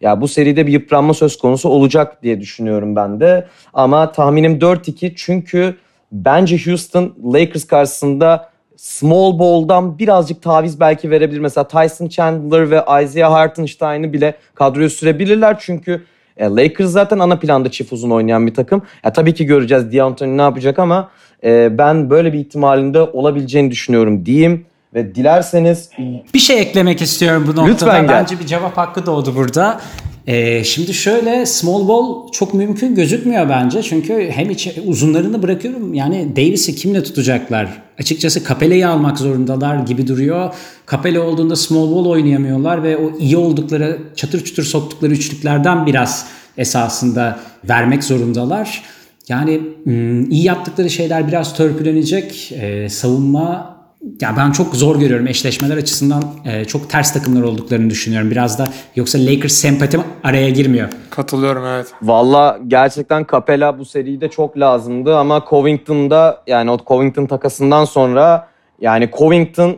ya 0.00 0.20
bu 0.20 0.28
seride 0.28 0.66
bir 0.66 0.72
yıpranma 0.72 1.14
söz 1.14 1.38
konusu 1.38 1.68
olacak 1.68 2.22
diye 2.22 2.40
düşünüyorum 2.40 2.96
ben 2.96 3.20
de. 3.20 3.48
Ama 3.74 4.12
tahminim 4.12 4.58
4-2 4.58 5.12
çünkü 5.16 5.76
bence 6.12 6.58
Houston 6.66 7.14
Lakers 7.34 7.66
karşısında 7.66 8.50
small 8.76 9.38
ball'dan 9.38 9.98
birazcık 9.98 10.42
taviz 10.42 10.80
belki 10.80 11.10
verebilir. 11.10 11.40
Mesela 11.40 11.68
Tyson 11.68 12.08
Chandler 12.08 12.70
ve 12.70 12.84
Isaiah 13.04 13.30
Hartenstein'ı 13.30 14.12
bile 14.12 14.34
kadroya 14.54 14.90
sürebilirler 14.90 15.56
çünkü 15.60 16.04
e, 16.38 16.44
Lakers 16.44 16.90
zaten 16.90 17.18
ana 17.18 17.38
planda 17.38 17.70
çift 17.70 17.92
uzun 17.92 18.10
oynayan 18.10 18.46
bir 18.46 18.54
takım. 18.54 18.82
Ya 19.04 19.12
tabii 19.12 19.34
ki 19.34 19.46
göreceğiz 19.46 19.92
D'Antoni 19.92 20.36
ne 20.36 20.42
yapacak 20.42 20.78
ama 20.78 21.10
e, 21.44 21.78
ben 21.78 22.10
böyle 22.10 22.32
bir 22.32 22.38
ihtimalinde 22.38 23.00
olabileceğini 23.00 23.70
düşünüyorum 23.70 24.26
diyeyim. 24.26 24.66
Ve 24.94 25.14
dilerseniz 25.14 25.90
Bir 26.34 26.38
şey 26.38 26.60
eklemek 26.60 27.02
istiyorum 27.02 27.44
bu 27.46 27.50
noktada. 27.50 27.66
Lütfen 27.66 28.06
gel. 28.06 28.20
Bence 28.20 28.38
bir 28.40 28.46
cevap 28.46 28.76
hakkı 28.76 29.06
doğdu 29.06 29.34
burada. 29.36 29.80
Ee, 30.28 30.64
şimdi 30.64 30.94
şöyle 30.94 31.46
small 31.46 31.88
ball 31.88 32.28
çok 32.32 32.54
mümkün 32.54 32.94
gözükmüyor 32.94 33.48
bence. 33.48 33.82
Çünkü 33.82 34.30
hem 34.30 34.50
iç, 34.50 34.68
uzunlarını 34.86 35.42
bırakıyorum. 35.42 35.94
Yani 35.94 36.36
Davis'i 36.36 36.74
kimle 36.74 37.02
tutacaklar? 37.02 37.82
Açıkçası 37.98 38.44
Capela'yı 38.48 38.88
almak 38.88 39.18
zorundalar 39.18 39.76
gibi 39.76 40.06
duruyor. 40.06 40.54
Capela 40.90 41.20
olduğunda 41.20 41.56
small 41.56 41.90
ball 41.90 42.04
oynayamıyorlar 42.04 42.82
ve 42.82 42.96
o 42.96 43.18
iyi 43.18 43.36
oldukları 43.36 43.98
çatır 44.16 44.44
çutur 44.44 44.64
soktukları 44.64 45.12
üçlüklerden 45.12 45.86
biraz 45.86 46.26
esasında 46.58 47.40
vermek 47.68 48.04
zorundalar. 48.04 48.82
Yani 49.28 49.60
hmm, 49.84 50.30
iyi 50.30 50.44
yaptıkları 50.44 50.90
şeyler 50.90 51.28
biraz 51.28 51.56
törpülenecek. 51.56 52.52
Ee, 52.52 52.88
savunma 52.88 53.77
ya 54.20 54.34
ben 54.36 54.52
çok 54.52 54.74
zor 54.74 54.96
görüyorum 55.00 55.26
eşleşmeler 55.26 55.76
açısından 55.76 56.22
e, 56.44 56.64
çok 56.64 56.90
ters 56.90 57.12
takımlar 57.12 57.42
olduklarını 57.42 57.90
düşünüyorum. 57.90 58.30
Biraz 58.30 58.58
da 58.58 58.68
yoksa 58.96 59.18
Lakers 59.18 59.52
sempatim 59.52 60.02
araya 60.24 60.50
girmiyor. 60.50 60.88
Katılıyorum 61.10 61.66
evet. 61.66 61.86
Valla 62.02 62.58
gerçekten 62.68 63.26
Capella 63.32 63.78
bu 63.78 63.84
seride 63.84 64.30
çok 64.30 64.58
lazımdı 64.58 65.16
ama 65.16 65.44
Covington'da 65.50 66.42
yani 66.46 66.70
o 66.70 66.78
Covington 66.86 67.26
takasından 67.26 67.84
sonra 67.84 68.48
yani 68.80 69.10
Covington 69.18 69.76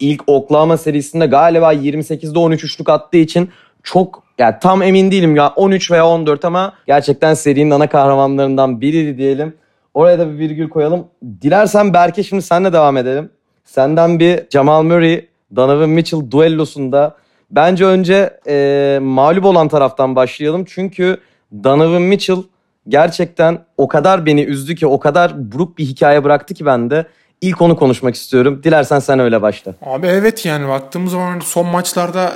ilk 0.00 0.22
Oklahoma 0.26 0.76
serisinde 0.76 1.26
galiba 1.26 1.74
28'de 1.74 2.38
13 2.38 2.64
üçlük 2.64 2.88
attığı 2.88 3.16
için 3.16 3.50
çok 3.82 4.22
yani 4.38 4.54
tam 4.60 4.82
emin 4.82 5.10
değilim 5.10 5.36
ya 5.36 5.48
13 5.48 5.90
veya 5.90 6.06
14 6.06 6.44
ama 6.44 6.72
gerçekten 6.86 7.34
serinin 7.34 7.70
ana 7.70 7.88
kahramanlarından 7.88 8.80
biriydi 8.80 9.18
diyelim. 9.18 9.56
Oraya 9.94 10.18
da 10.18 10.32
bir 10.32 10.38
virgül 10.38 10.68
koyalım. 10.68 11.06
Dilersen 11.42 11.94
Berke 11.94 12.22
şimdi 12.22 12.42
senle 12.42 12.72
devam 12.72 12.96
edelim. 12.96 13.30
Senden 13.70 14.20
bir 14.20 14.40
Jamal 14.52 14.82
Murray, 14.82 15.26
Donovan 15.56 15.90
Mitchell 15.90 16.30
duellosunda 16.30 17.16
bence 17.50 17.84
önce 17.84 18.38
e, 18.46 18.98
mağlup 19.02 19.44
olan 19.44 19.68
taraftan 19.68 20.16
başlayalım. 20.16 20.64
Çünkü 20.64 21.20
Donovan 21.64 22.02
Mitchell 22.02 22.42
gerçekten 22.88 23.58
o 23.76 23.88
kadar 23.88 24.26
beni 24.26 24.42
üzdü 24.42 24.74
ki 24.74 24.86
o 24.86 25.00
kadar 25.00 25.52
buruk 25.52 25.78
bir 25.78 25.84
hikaye 25.84 26.24
bıraktı 26.24 26.54
ki 26.54 26.66
ben 26.66 26.90
de 26.90 27.06
ilk 27.40 27.62
onu 27.62 27.76
konuşmak 27.76 28.14
istiyorum. 28.14 28.60
Dilersen 28.64 28.98
sen 28.98 29.18
öyle 29.18 29.42
başla. 29.42 29.74
Abi 29.82 30.06
evet 30.06 30.46
yani 30.46 30.68
baktığımız 30.68 31.12
zaman 31.12 31.40
son 31.40 31.66
maçlarda 31.66 32.32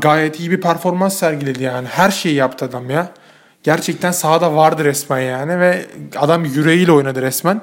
gayet 0.00 0.40
iyi 0.40 0.50
bir 0.50 0.60
performans 0.60 1.16
sergiledi 1.16 1.62
yani. 1.62 1.88
Her 1.88 2.10
şeyi 2.10 2.34
yaptı 2.34 2.64
adam 2.64 2.90
ya. 2.90 3.08
Gerçekten 3.62 4.12
sahada 4.12 4.56
vardı 4.56 4.84
resmen 4.84 5.20
yani 5.20 5.60
ve 5.60 5.86
adam 6.16 6.44
yüreğiyle 6.44 6.92
oynadı 6.92 7.22
resmen. 7.22 7.60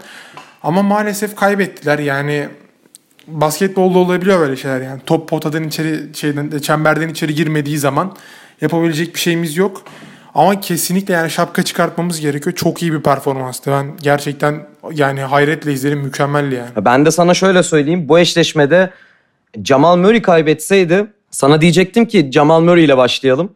Ama 0.63 0.83
maalesef 0.83 1.35
kaybettiler 1.35 1.99
yani 1.99 2.49
basketbolda 3.27 3.99
olabiliyor 3.99 4.39
böyle 4.39 4.55
şeyler 4.55 4.81
yani. 4.81 5.01
Top 5.05 5.29
potadan 5.29 5.63
içeri 5.63 6.15
şeyden 6.15 6.59
çemberden 6.59 7.09
içeri 7.09 7.35
girmediği 7.35 7.77
zaman 7.77 8.15
yapabilecek 8.61 9.15
bir 9.15 9.19
şeyimiz 9.19 9.57
yok. 9.57 9.83
Ama 10.35 10.59
kesinlikle 10.59 11.13
yani 11.13 11.29
şapka 11.29 11.63
çıkartmamız 11.63 12.19
gerekiyor. 12.19 12.55
Çok 12.55 12.81
iyi 12.81 12.93
bir 12.93 13.01
performanstı. 13.01 13.71
Ben 13.71 13.85
gerçekten 14.01 14.67
yani 14.91 15.21
hayretle 15.21 15.73
izledim. 15.73 15.99
Mükemmeldi 15.99 16.55
yani. 16.55 16.69
Ben 16.85 17.05
de 17.05 17.11
sana 17.11 17.33
şöyle 17.33 17.63
söyleyeyim. 17.63 18.09
Bu 18.09 18.19
eşleşmede 18.19 18.89
Jamal 19.63 19.97
Murray 19.97 20.21
kaybetseydi 20.21 21.07
sana 21.31 21.61
diyecektim 21.61 22.05
ki 22.05 22.29
Jamal 22.31 22.61
Murray 22.61 22.83
ile 22.83 22.97
başlayalım. 22.97 23.49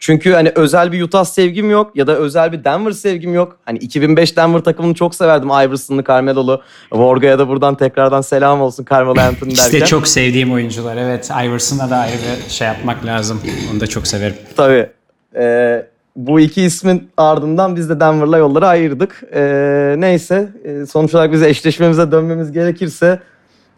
Çünkü 0.00 0.32
hani 0.32 0.52
özel 0.54 0.92
bir 0.92 1.02
Utah 1.02 1.24
sevgim 1.24 1.70
yok 1.70 1.96
ya 1.96 2.06
da 2.06 2.16
özel 2.16 2.52
bir 2.52 2.64
Denver 2.64 2.92
sevgim 2.92 3.34
yok. 3.34 3.58
Hani 3.64 3.78
2005 3.78 4.36
Denver 4.36 4.60
takımını 4.60 4.94
çok 4.94 5.14
severdim. 5.14 5.48
Iverson'lı, 5.48 6.04
Carmelo'lu. 6.04 6.62
Vorga'ya 6.92 7.38
da 7.38 7.48
buradan 7.48 7.74
tekrardan 7.74 8.20
selam 8.20 8.60
olsun 8.60 8.86
Carmelo 8.90 9.20
Anthony 9.20 9.50
derken. 9.50 9.64
İşte 9.64 9.84
çok 9.84 10.08
sevdiğim 10.08 10.52
oyuncular. 10.52 10.96
Evet 10.96 11.30
Iverson'a 11.30 11.90
da 11.90 11.96
ayrı 11.96 12.14
bir 12.46 12.50
şey 12.50 12.66
yapmak 12.66 13.06
lazım. 13.06 13.40
Onu 13.72 13.80
da 13.80 13.86
çok 13.86 14.06
severim. 14.06 14.36
Tabii. 14.56 14.88
Ee, 15.36 15.86
bu 16.16 16.40
iki 16.40 16.62
ismin 16.62 17.10
ardından 17.16 17.76
biz 17.76 17.88
de 17.88 18.00
Denver'la 18.00 18.38
yolları 18.38 18.66
ayırdık. 18.66 19.22
Ee, 19.34 19.94
neyse 19.98 20.48
e, 20.64 20.86
sonuç 20.86 21.14
olarak 21.14 21.32
biz 21.32 21.42
eşleşmemize 21.42 22.12
dönmemiz 22.12 22.52
gerekirse 22.52 23.20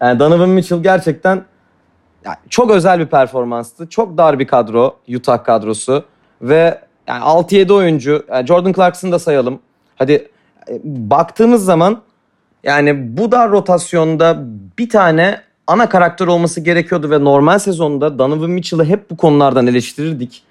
yani 0.01 0.19
Donovan 0.19 0.49
Mitchell 0.49 0.83
gerçekten 0.83 1.43
yani 2.25 2.37
çok 2.51 2.71
özel 2.71 2.99
bir 2.99 3.07
performanstı. 3.07 3.89
Çok 3.89 4.19
dar 4.19 4.39
bir 4.39 4.47
kadro, 4.47 4.97
Utah 5.17 5.45
kadrosu 5.45 6.05
ve 6.43 6.79
yani 7.07 7.25
6-7 7.25 7.73
oyuncu, 7.73 8.25
yani 8.31 8.47
Jordan 8.47 8.73
Clarkson'ı 8.73 9.13
da 9.13 9.19
sayalım. 9.19 9.61
Hadi 9.97 10.13
e, 10.69 10.81
baktığımız 10.85 11.65
zaman 11.65 12.03
yani 12.65 13.17
bu 13.17 13.33
dar 13.33 13.51
rotasyonda 13.51 14.45
bir 14.79 14.89
tane 14.89 15.41
ana 15.67 15.89
karakter 15.89 16.27
olması 16.27 16.61
gerekiyordu 16.61 17.11
ve 17.11 17.25
normal 17.25 17.59
sezonda 17.59 18.19
Donovan 18.19 18.51
Mitchell'ı 18.51 18.85
hep 18.85 19.11
bu 19.11 19.17
konulardan 19.17 19.67
eleştirirdik. 19.67 20.43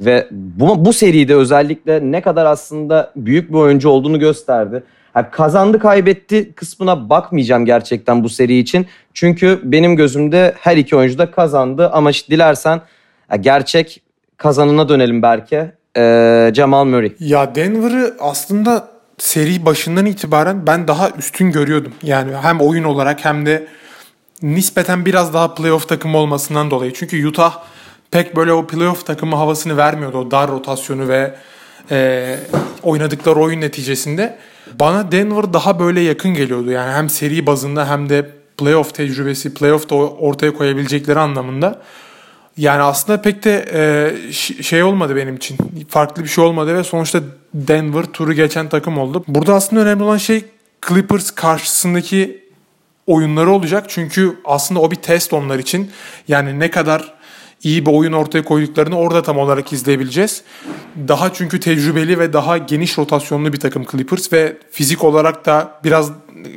Ve 0.00 0.28
bu, 0.30 0.84
bu 0.84 0.92
seride 0.92 1.34
özellikle 1.34 2.12
ne 2.12 2.22
kadar 2.22 2.46
aslında 2.46 3.12
büyük 3.16 3.50
bir 3.50 3.54
oyuncu 3.54 3.88
olduğunu 3.88 4.18
gösterdi. 4.18 4.82
Yani 5.16 5.26
kazandı 5.30 5.78
kaybetti 5.78 6.52
kısmına 6.52 7.10
bakmayacağım 7.10 7.64
gerçekten 7.64 8.24
bu 8.24 8.28
seri 8.28 8.58
için. 8.58 8.86
Çünkü 9.14 9.60
benim 9.64 9.96
gözümde 9.96 10.54
her 10.60 10.76
iki 10.76 10.96
oyuncu 10.96 11.18
da 11.18 11.30
kazandı. 11.30 11.90
Ama 11.92 12.10
işte 12.10 12.34
dilersen 12.34 12.80
gerçek 13.40 14.02
kazanına 14.36 14.88
dönelim 14.88 15.22
belki. 15.22 15.72
Ee, 15.96 16.52
Jamal 16.54 16.84
Murray. 16.84 17.12
Ya 17.18 17.54
Denver'ı 17.54 18.16
aslında 18.20 18.88
seri 19.18 19.66
başından 19.66 20.06
itibaren 20.06 20.66
ben 20.66 20.88
daha 20.88 21.10
üstün 21.10 21.52
görüyordum. 21.52 21.92
Yani 22.02 22.36
hem 22.42 22.60
oyun 22.60 22.84
olarak 22.84 23.24
hem 23.24 23.46
de 23.46 23.66
nispeten 24.42 25.06
biraz 25.06 25.34
daha 25.34 25.54
playoff 25.54 25.88
takımı 25.88 26.18
olmasından 26.18 26.70
dolayı. 26.70 26.92
Çünkü 26.92 27.28
Utah 27.28 27.62
pek 28.10 28.36
böyle 28.36 28.52
o 28.52 28.66
playoff 28.66 29.06
takımı 29.06 29.36
havasını 29.36 29.76
vermiyordu. 29.76 30.18
O 30.18 30.30
dar 30.30 30.50
rotasyonu 30.50 31.08
ve 31.08 31.34
e, 31.90 32.36
oynadıkları 32.82 33.40
oyun 33.40 33.60
neticesinde. 33.60 34.38
Bana 34.80 35.12
Denver 35.12 35.52
daha 35.52 35.78
böyle 35.78 36.00
yakın 36.00 36.34
geliyordu. 36.34 36.70
Yani 36.70 36.92
hem 36.92 37.08
seri 37.08 37.46
bazında 37.46 37.88
hem 37.88 38.08
de 38.08 38.30
playoff 38.56 38.94
tecrübesi, 38.94 39.54
playoff'ta 39.54 39.94
ortaya 39.94 40.54
koyabilecekleri 40.54 41.18
anlamında. 41.18 41.82
Yani 42.56 42.82
aslında 42.82 43.22
pek 43.22 43.44
de 43.44 43.64
e, 43.72 44.32
şey 44.62 44.82
olmadı 44.82 45.16
benim 45.16 45.36
için. 45.36 45.58
Farklı 45.88 46.22
bir 46.22 46.28
şey 46.28 46.44
olmadı 46.44 46.74
ve 46.74 46.84
sonuçta 46.84 47.20
Denver 47.54 48.04
turu 48.04 48.32
geçen 48.32 48.68
takım 48.68 48.98
oldu. 48.98 49.24
Burada 49.28 49.54
aslında 49.54 49.82
önemli 49.82 50.02
olan 50.02 50.16
şey 50.16 50.44
Clippers 50.88 51.30
karşısındaki 51.30 52.42
oyunları 53.06 53.50
olacak. 53.50 53.84
Çünkü 53.88 54.36
aslında 54.44 54.80
o 54.80 54.90
bir 54.90 54.96
test 54.96 55.32
onlar 55.32 55.58
için. 55.58 55.90
Yani 56.28 56.58
ne 56.58 56.70
kadar 56.70 57.14
iyi 57.64 57.86
bir 57.86 57.90
oyun 57.92 58.12
ortaya 58.12 58.44
koyduklarını 58.44 58.98
orada 58.98 59.22
tam 59.22 59.38
olarak 59.38 59.72
izleyebileceğiz. 59.72 60.42
Daha 61.08 61.32
çünkü 61.32 61.60
tecrübeli 61.60 62.18
ve 62.18 62.32
daha 62.32 62.58
geniş 62.58 62.98
rotasyonlu 62.98 63.52
bir 63.52 63.60
takım 63.60 63.84
Clippers 63.90 64.32
ve 64.32 64.56
fizik 64.70 65.04
olarak 65.04 65.46
da 65.46 65.80
biraz 65.84 66.10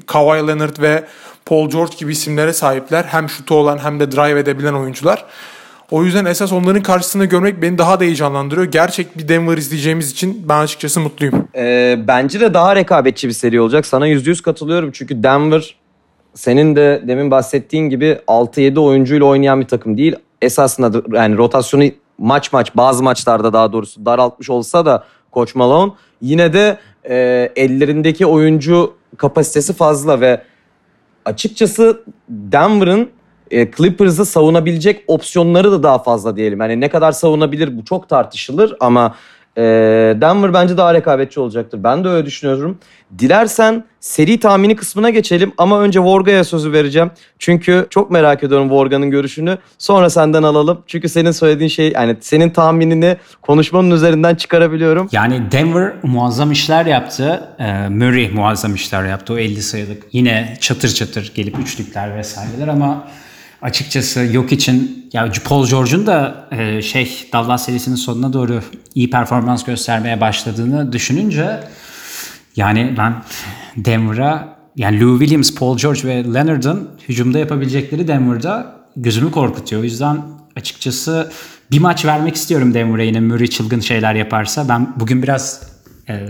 Kawhi 0.06 0.48
Leonard 0.48 0.82
ve 0.82 1.04
Paul 1.46 1.70
George 1.70 1.96
gibi 1.98 2.12
isimlere 2.12 2.54
sahipler. 2.54 3.04
Hem 3.04 3.30
şutu 3.30 3.56
olan 3.56 3.78
hem 3.78 4.00
de 4.00 4.12
drive 4.12 4.40
edebilen 4.40 4.74
oyuncular. 4.74 5.26
O 5.92 6.04
yüzden 6.04 6.26
esas 6.26 6.52
onların 6.52 6.84
karşısında 6.84 7.26
görmek 7.26 7.62
beni 7.62 7.78
daha 7.78 8.00
da 8.00 8.04
heyecanlandırıyor. 8.04 8.72
Gerçek 8.72 9.18
bir 9.18 9.28
Denver 9.28 9.58
izleyeceğimiz 9.58 10.12
için 10.12 10.46
ben 10.50 10.60
açıkçası 10.60 11.00
mutluyum. 11.00 11.48
Ee, 11.56 11.96
bence 12.08 12.40
de 12.40 12.54
daha 12.54 12.76
rekabetçi 12.76 13.28
bir 13.28 13.34
seri 13.34 13.62
olacak. 13.62 13.86
Sana 13.86 14.08
%100 14.08 14.42
katılıyorum. 14.42 14.92
Çünkü 14.92 15.24
Denver 15.24 15.76
senin 16.34 16.76
de 16.76 17.04
demin 17.08 17.32
bahsettiğin 17.32 17.90
gibi 17.90 18.20
6-7 18.28 18.80
oyuncuyla 18.80 19.26
oynayan 19.26 19.62
bir 19.62 19.68
takım 19.68 19.98
değil. 19.98 20.16
Esasında 20.42 20.94
da- 20.94 21.18
yani 21.18 21.38
rotasyonu 21.38 21.84
maç 22.18 22.54
maç 22.54 22.76
bazı 22.76 23.04
maçlarda 23.04 23.54
daha 23.54 23.74
doğrusu 23.74 24.06
daraltmış 24.06 24.50
olsa 24.50 24.86
da 24.86 25.04
Koç 25.32 25.56
Malone 25.56 25.92
yine 26.22 26.54
de 26.54 26.78
e, 27.10 27.16
ellerindeki 27.56 28.26
oyuncu 28.26 28.94
kapasitesi 29.18 29.74
fazla 29.74 30.22
ve 30.22 30.42
açıkçası 31.26 32.04
Denver'ın 32.30 33.10
e, 33.52 33.72
Clippers'ı 33.72 34.26
savunabilecek 34.26 35.04
opsiyonları 35.08 35.72
da 35.72 35.84
daha 35.84 36.00
fazla 36.00 36.36
diyelim. 36.36 36.60
Yani 36.60 36.82
ne 36.82 36.90
kadar 36.90 37.12
savunabilir 37.12 37.78
bu 37.78 37.86
çok 37.86 38.10
tartışılır 38.10 38.76
ama 38.80 39.16
e, 39.58 39.62
Denver 40.22 40.54
bence 40.54 40.78
daha 40.78 40.94
rekabetçi 40.94 41.40
olacaktır. 41.40 41.84
Ben 41.84 42.04
de 42.04 42.08
öyle 42.08 42.26
düşünüyorum. 42.26 42.78
Dilersen 43.20 43.84
seri 44.00 44.40
tahmini 44.40 44.76
kısmına 44.76 45.10
geçelim 45.10 45.54
ama 45.58 45.82
önce 45.82 46.00
Vorga'ya 46.00 46.44
sözü 46.44 46.72
vereceğim. 46.72 47.12
Çünkü 47.40 47.88
çok 47.90 48.12
merak 48.12 48.44
ediyorum 48.44 48.70
Vorga'nın 48.70 49.12
görüşünü. 49.12 49.58
Sonra 49.78 50.10
senden 50.10 50.44
alalım. 50.44 50.82
Çünkü 50.88 51.10
senin 51.10 51.32
söylediğin 51.32 51.70
şey 51.70 51.92
yani 51.92 52.16
senin 52.22 52.50
tahminini 52.50 53.18
konuşmanın 53.42 53.92
üzerinden 53.92 54.36
çıkarabiliyorum. 54.36 55.10
Yani 55.12 55.52
Denver 55.52 55.94
muazzam 56.04 56.52
işler 56.52 56.86
yaptı. 56.86 57.50
Ee, 57.60 57.90
Murray 57.90 58.30
muazzam 58.30 58.76
işler 58.76 59.06
yaptı. 59.06 59.34
O 59.34 59.38
50 59.38 59.62
sayılık. 59.62 60.04
Yine 60.12 60.58
çatır 60.62 60.90
çatır 60.90 61.32
gelip 61.36 61.60
üçlükler 61.60 62.18
vesaireler 62.18 62.68
ama 62.68 63.08
açıkçası 63.62 64.20
yok 64.20 64.52
için 64.52 65.10
ya 65.14 65.32
Paul 65.46 65.68
George'un 65.68 66.08
da 66.08 66.48
e, 66.52 66.82
şey 66.82 67.30
Dallas 67.34 67.66
serisinin 67.66 67.96
sonuna 67.96 68.34
doğru 68.34 68.62
iyi 68.96 69.10
performans 69.10 69.64
göstermeye 69.64 70.22
başladığını 70.22 70.94
düşününce 70.94 71.60
yani 72.56 72.94
ben 72.98 73.24
Denver'a 73.76 74.56
yani 74.76 75.02
Lou 75.02 75.20
Williams, 75.20 75.56
Paul 75.56 75.78
George 75.78 76.04
ve 76.04 76.24
Leonard'ın 76.34 76.90
hücumda 77.10 77.40
yapabilecekleri 77.40 78.08
Denver'da 78.08 78.76
gözümü 78.96 79.32
korkutuyor. 79.32 79.82
O 79.82 79.84
yüzden 79.84 80.22
açıkçası 80.56 81.32
bir 81.72 81.80
maç 81.80 82.06
vermek 82.06 82.36
istiyorum 82.36 82.74
Denver'a 82.74 83.04
yine 83.04 83.20
Murray 83.20 83.48
çılgın 83.48 83.80
şeyler 83.80 84.16
yaparsa. 84.16 84.70
Ben 84.70 84.94
bugün 85.00 85.24
biraz 85.24 85.62
e, 86.10 86.22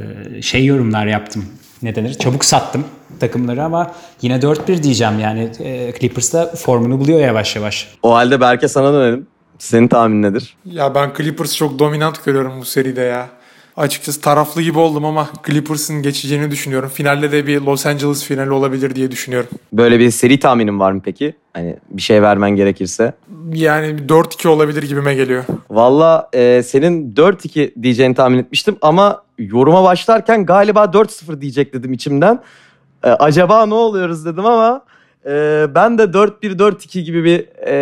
şey 0.42 0.66
yorumlar 0.66 1.08
yaptım. 1.08 1.46
Ne 1.86 1.96
denir? 1.96 2.14
Çabuk 2.14 2.46
sattım 2.46 2.86
takımları 3.20 3.64
ama 3.64 3.92
yine 4.22 4.36
4-1 4.36 4.84
diyeceğim 4.84 5.20
yani 5.20 5.52
e, 5.60 5.94
Clippers 6.00 6.34
da 6.34 6.46
formunu 6.56 7.00
buluyor 7.00 7.20
yavaş 7.20 7.56
yavaş. 7.56 7.88
O 8.04 8.14
halde 8.14 8.42
Berke 8.42 8.68
sana 8.68 8.94
dönelim. 8.94 9.28
Senin 9.60 9.88
tahmin 9.88 10.22
nedir? 10.22 10.58
Ya 10.66 10.96
ben 10.96 11.14
Clippers 11.18 11.56
çok 11.56 11.80
dominant 11.80 12.26
görüyorum 12.26 12.54
bu 12.62 12.66
seride 12.66 13.02
ya. 13.02 13.30
Açıkçası 13.78 14.22
taraflı 14.22 14.62
gibi 14.62 14.80
oldum 14.80 15.06
ama 15.06 15.30
Clippers'ın 15.48 16.02
geçeceğini 16.02 16.52
düşünüyorum. 16.52 16.90
Finalde 16.90 17.32
de 17.32 17.48
bir 17.48 17.62
Los 17.62 17.86
Angeles 17.86 18.24
finali 18.24 18.52
olabilir 18.52 18.96
diye 18.96 19.12
düşünüyorum. 19.12 19.50
Böyle 19.74 20.00
bir 20.00 20.12
seri 20.12 20.40
tahminin 20.40 20.80
var 20.80 20.92
mı 20.92 21.02
peki? 21.06 21.36
Hani 21.54 21.76
bir 21.90 22.02
şey 22.02 22.22
vermen 22.22 22.52
gerekirse. 22.52 23.14
Yani 23.54 23.88
4-2 23.88 24.48
olabilir 24.48 24.84
gibime 24.84 25.16
geliyor. 25.16 25.44
Valla 25.70 26.30
e, 26.34 26.64
senin 26.64 27.14
4-2 27.14 27.84
diyeceğini 27.84 28.16
tahmin 28.16 28.38
etmiştim 28.38 28.78
ama 28.82 29.24
yoruma 29.38 29.84
başlarken 29.84 30.46
galiba 30.46 30.84
4-0 30.84 31.42
diyecek 31.42 31.74
dedim 31.74 31.94
içimden. 31.94 32.40
E, 33.04 33.10
acaba 33.10 33.66
ne 33.66 33.74
oluyoruz 33.74 34.26
dedim 34.26 34.46
ama 34.46 34.82
e, 35.26 35.66
ben 35.76 35.98
de 35.98 36.04
4-1-4-2 36.04 37.00
gibi 37.00 37.24
bir 37.24 37.48
e, 37.68 37.76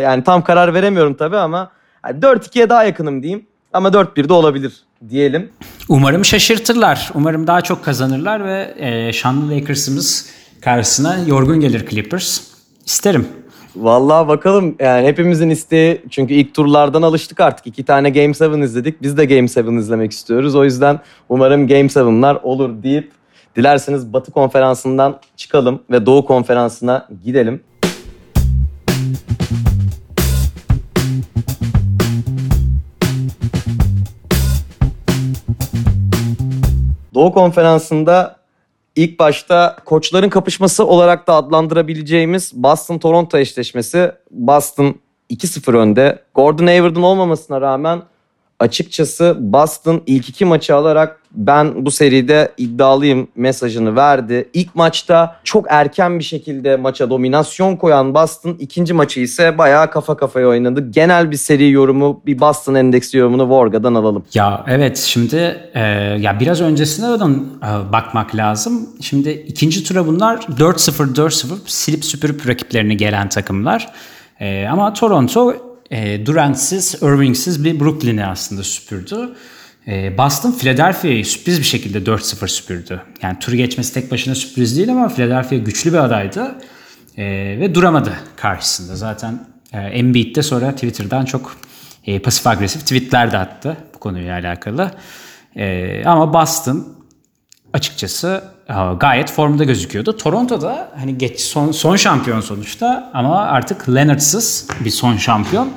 yani 0.00 0.24
tam 0.24 0.44
karar 0.44 0.74
veremiyorum 0.74 1.14
tabii 1.14 1.36
ama 1.36 1.70
yani 2.06 2.20
4-2'ye 2.20 2.68
daha 2.68 2.84
yakınım 2.84 3.22
diyeyim. 3.22 3.46
Ama 3.74 3.88
4-1 3.88 4.28
de 4.28 4.32
olabilir 4.32 4.72
diyelim. 5.10 5.50
Umarım 5.88 6.24
şaşırtırlar. 6.24 7.10
Umarım 7.14 7.46
daha 7.46 7.60
çok 7.60 7.84
kazanırlar 7.84 8.44
ve 8.44 8.74
e, 8.78 9.12
şanlı 9.12 9.50
Lakers'ımız 9.50 10.26
karşısına 10.60 11.18
yorgun 11.26 11.60
gelir 11.60 11.86
Clippers. 11.86 12.40
İsterim. 12.86 13.28
Vallahi 13.76 14.28
bakalım 14.28 14.76
yani 14.80 15.06
hepimizin 15.06 15.50
isteği 15.50 16.02
çünkü 16.10 16.34
ilk 16.34 16.54
turlardan 16.54 17.02
alıştık 17.02 17.40
artık. 17.40 17.66
iki 17.66 17.84
tane 17.84 18.10
Game 18.10 18.54
7 18.54 18.64
izledik. 18.64 19.02
Biz 19.02 19.16
de 19.16 19.24
Game 19.24 19.48
7 19.56 19.78
izlemek 19.78 20.12
istiyoruz. 20.12 20.54
O 20.54 20.64
yüzden 20.64 21.00
umarım 21.28 21.68
Game 21.68 21.86
7'lar 21.86 22.42
olur 22.42 22.82
deyip 22.82 23.10
dilerseniz 23.56 24.12
Batı 24.12 24.32
konferansından 24.32 25.20
çıkalım 25.36 25.82
ve 25.90 26.06
Doğu 26.06 26.24
konferansına 26.24 27.08
gidelim. 27.24 27.60
Doğu 37.24 37.32
konferansında 37.32 38.36
ilk 38.96 39.18
başta 39.18 39.76
koçların 39.84 40.28
kapışması 40.28 40.86
olarak 40.86 41.26
da 41.26 41.34
adlandırabileceğimiz 41.34 42.52
Boston-Toronto 42.54 43.38
eşleşmesi. 43.38 44.12
Boston 44.30 44.94
2-0 45.30 45.76
önde. 45.76 46.22
Gordon 46.34 46.66
Hayward'ın 46.66 47.02
olmamasına 47.02 47.60
rağmen 47.60 48.02
açıkçası 48.58 49.36
Boston 49.40 50.02
ilk 50.06 50.28
iki 50.28 50.44
maçı 50.44 50.76
alarak 50.76 51.20
ben 51.34 51.86
bu 51.86 51.90
seride 51.90 52.52
iddialıyım 52.58 53.28
mesajını 53.36 53.96
verdi. 53.96 54.48
İlk 54.54 54.74
maçta 54.74 55.36
çok 55.44 55.66
erken 55.68 56.18
bir 56.18 56.24
şekilde 56.24 56.76
maça 56.76 57.10
dominasyon 57.10 57.76
koyan 57.76 58.14
Boston 58.14 58.56
ikinci 58.60 58.92
maçı 58.92 59.20
ise 59.20 59.58
bayağı 59.58 59.90
kafa 59.90 60.16
kafaya 60.16 60.48
oynadı. 60.48 60.90
Genel 60.90 61.30
bir 61.30 61.36
seri 61.36 61.70
yorumu 61.70 62.22
bir 62.26 62.40
Boston 62.40 62.74
endeksi 62.74 63.18
yorumunu 63.18 63.48
Vorga'dan 63.48 63.94
alalım. 63.94 64.24
Ya 64.34 64.64
evet 64.68 64.96
şimdi 64.96 65.70
e, 65.74 65.80
ya 66.20 66.40
biraz 66.40 66.60
öncesine 66.60 67.06
de 67.06 67.24
bakmak 67.92 68.36
lazım. 68.36 68.88
Şimdi 69.00 69.30
ikinci 69.30 69.84
tura 69.84 70.06
bunlar 70.06 70.36
4-0 70.36 71.14
4-0 71.14 71.46
silip 71.66 72.04
süpürüp 72.04 72.48
rakiplerini 72.48 72.96
gelen 72.96 73.28
takımlar. 73.28 73.88
E, 74.40 74.66
ama 74.66 74.92
Toronto 74.92 75.73
e, 75.90 76.26
Durant'siz, 76.26 76.94
Irving'siz 76.94 77.64
bir 77.64 77.80
Brooklyn'i 77.80 78.26
aslında 78.26 78.62
süpürdü. 78.62 79.34
E, 79.88 80.18
Boston 80.18 80.52
Philadelphia'yı 80.52 81.26
sürpriz 81.26 81.58
bir 81.58 81.64
şekilde 81.64 81.98
4-0 81.98 82.48
süpürdü. 82.48 83.02
Yani 83.22 83.38
turu 83.38 83.56
geçmesi 83.56 83.94
tek 83.94 84.10
başına 84.10 84.34
sürpriz 84.34 84.76
değil 84.76 84.92
ama 84.92 85.08
Philadelphia 85.08 85.56
güçlü 85.56 85.92
bir 85.92 85.98
adaydı. 85.98 86.54
E, 87.16 87.24
ve 87.60 87.74
duramadı 87.74 88.12
karşısında. 88.36 88.96
Zaten 88.96 89.46
e, 89.72 89.78
Embiid 89.78 90.42
sonra 90.42 90.72
Twitter'dan 90.72 91.24
çok 91.24 91.56
e, 92.06 92.18
pasif 92.18 92.46
agresif 92.46 92.80
tweetler 92.80 93.32
de 93.32 93.38
attı 93.38 93.76
bu 93.94 93.98
konuyla 93.98 94.34
alakalı. 94.34 94.90
E, 95.56 96.02
ama 96.04 96.34
Boston 96.34 97.03
açıkçası 97.74 98.44
e, 98.68 98.74
gayet 99.00 99.30
formda 99.30 99.64
gözüküyordu. 99.64 100.16
Toronto'da 100.16 100.92
hani 100.98 101.18
geç 101.18 101.40
son 101.40 101.72
son 101.72 101.96
şampiyon 101.96 102.40
sonuçta 102.40 103.10
ama 103.14 103.42
artık 103.42 103.88
Leonard'sız 103.88 104.68
bir 104.80 104.90
son 104.90 105.16
şampiyon. 105.16 105.72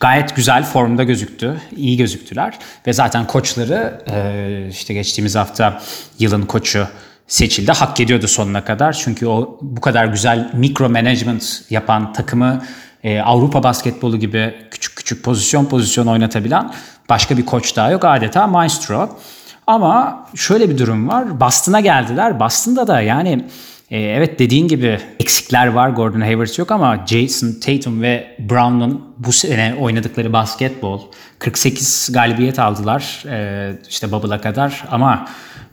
Gayet 0.00 0.36
güzel 0.36 0.64
formda 0.64 1.02
gözüktü. 1.02 1.60
iyi 1.76 1.96
gözüktüler. 1.96 2.58
Ve 2.86 2.92
zaten 2.92 3.26
koçları 3.26 4.02
e, 4.10 4.68
işte 4.70 4.94
geçtiğimiz 4.94 5.36
hafta 5.36 5.82
yılın 6.18 6.42
koçu 6.42 6.86
seçildi. 7.26 7.72
Hak 7.72 8.00
ediyordu 8.00 8.28
sonuna 8.28 8.64
kadar. 8.64 8.92
Çünkü 8.92 9.26
o 9.26 9.58
bu 9.62 9.80
kadar 9.80 10.04
güzel 10.04 10.50
mikro 10.54 10.88
management 10.88 11.62
yapan 11.70 12.12
takımı 12.12 12.62
e, 13.04 13.20
Avrupa 13.20 13.62
basketbolu 13.62 14.18
gibi 14.18 14.54
küçük 14.70 14.96
küçük 14.96 15.24
pozisyon 15.24 15.64
pozisyon 15.64 16.06
oynatabilen 16.06 16.72
başka 17.08 17.36
bir 17.36 17.46
koç 17.46 17.76
daha 17.76 17.90
yok. 17.90 18.04
Adeta 18.04 18.46
maestro. 18.46 19.18
Ama 19.66 20.26
şöyle 20.34 20.70
bir 20.70 20.78
durum 20.78 21.08
var. 21.08 21.40
Boston'a 21.40 21.80
geldiler. 21.80 22.40
Boston'da 22.40 22.86
da 22.86 23.00
yani 23.00 23.44
e, 23.90 24.00
evet 24.00 24.38
dediğin 24.38 24.68
gibi 24.68 25.00
eksikler 25.20 25.66
var. 25.66 25.88
Gordon 25.90 26.20
Hayward 26.20 26.58
yok 26.58 26.70
ama 26.70 27.06
Jason 27.06 27.52
Tatum 27.60 28.02
ve 28.02 28.36
Brown'un 28.38 29.04
bu 29.18 29.32
sene 29.32 29.74
oynadıkları 29.80 30.32
basketbol 30.32 31.00
48 31.38 32.10
galibiyet 32.12 32.58
aldılar 32.58 33.24
e, 33.28 33.72
işte 33.88 34.12
Bubble'a 34.12 34.40
kadar 34.40 34.84
ama 34.90 35.26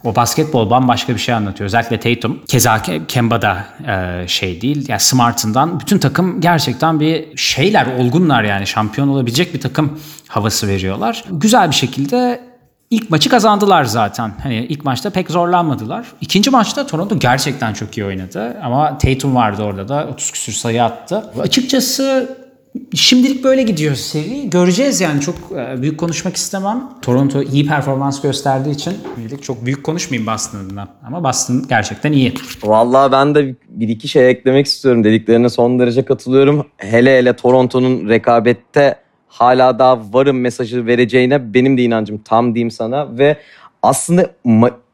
o 0.04 0.16
basketbol 0.16 0.70
bambaşka 0.70 1.14
bir 1.14 1.20
şey 1.20 1.36
anlatıyor. 1.36 1.66
Özellikle 1.66 2.00
Tatum. 2.00 2.40
Keza 2.48 2.82
Kemba 3.08 3.42
da 3.42 3.66
e, 3.88 4.28
şey 4.28 4.62
değil. 4.62 4.86
Yani 4.90 5.00
Smart'ından 5.00 5.80
bütün 5.80 6.00
takım 6.00 6.42
gerçekten 6.42 7.00
bir 7.00 7.38
şeyler, 7.38 7.88
olgunlar 8.00 8.44
yani. 8.44 8.68
Şampiyon 8.68 9.08
olabilecek 9.08 9.54
bir 9.54 9.62
takım 9.62 10.00
havası 10.28 10.68
veriyorlar. 10.68 11.24
Güzel 11.32 11.70
bir 11.70 11.76
şekilde 11.76 12.49
İlk 12.90 13.10
maçı 13.10 13.30
kazandılar 13.30 13.84
zaten. 13.84 14.32
Hani 14.44 14.66
ilk 14.70 14.86
maçta 14.86 15.10
pek 15.10 15.32
zorlanmadılar. 15.32 16.06
İkinci 16.22 16.50
maçta 16.50 16.88
Toronto 16.88 17.20
gerçekten 17.20 17.74
çok 17.74 17.98
iyi 17.98 18.06
oynadı. 18.06 18.58
Ama 18.64 18.98
Tatum 18.98 19.36
vardı 19.36 19.64
orada 19.64 19.88
da 19.88 20.08
30 20.12 20.32
küsür 20.32 20.54
sayı 20.54 20.84
attı. 20.84 21.24
Açıkçası 21.40 22.36
şimdilik 22.96 23.44
böyle 23.44 23.64
gidiyor 23.64 23.96
seri. 23.96 24.50
Göreceğiz 24.50 25.02
yani 25.02 25.22
çok 25.22 25.36
e, 25.56 25.82
büyük 25.82 26.00
konuşmak 26.00 26.36
istemem. 26.36 26.84
Toronto 27.02 27.44
iyi 27.44 27.68
performans 27.68 28.22
gösterdiği 28.22 28.72
için 28.72 28.94
şimdilik 29.16 29.44
çok 29.44 29.66
büyük 29.66 29.84
konuşmayayım 29.84 30.28
Boston 30.28 30.60
adına. 30.60 30.88
Ama 31.08 31.24
Boston 31.24 31.66
gerçekten 31.70 32.12
iyi. 32.12 32.34
Vallahi 32.64 33.12
ben 33.12 33.36
de 33.36 33.56
bir 33.70 33.88
iki 33.88 34.08
şey 34.08 34.30
eklemek 34.30 34.66
istiyorum. 34.66 35.04
Dediklerine 35.04 35.50
son 35.50 35.80
derece 35.80 36.06
katılıyorum. 36.06 36.68
Hele 36.78 37.18
hele 37.18 37.36
Toronto'nun 37.36 38.10
rekabette 38.10 38.96
hala 39.30 39.80
daha 39.80 40.00
varım 40.14 40.40
mesajı 40.40 40.86
vereceğine 40.86 41.54
benim 41.54 41.78
de 41.78 41.84
inancım 41.84 42.18
tam 42.18 42.56
diyeyim 42.56 42.72
sana 42.72 43.18
ve 43.18 43.38
aslında 43.84 44.30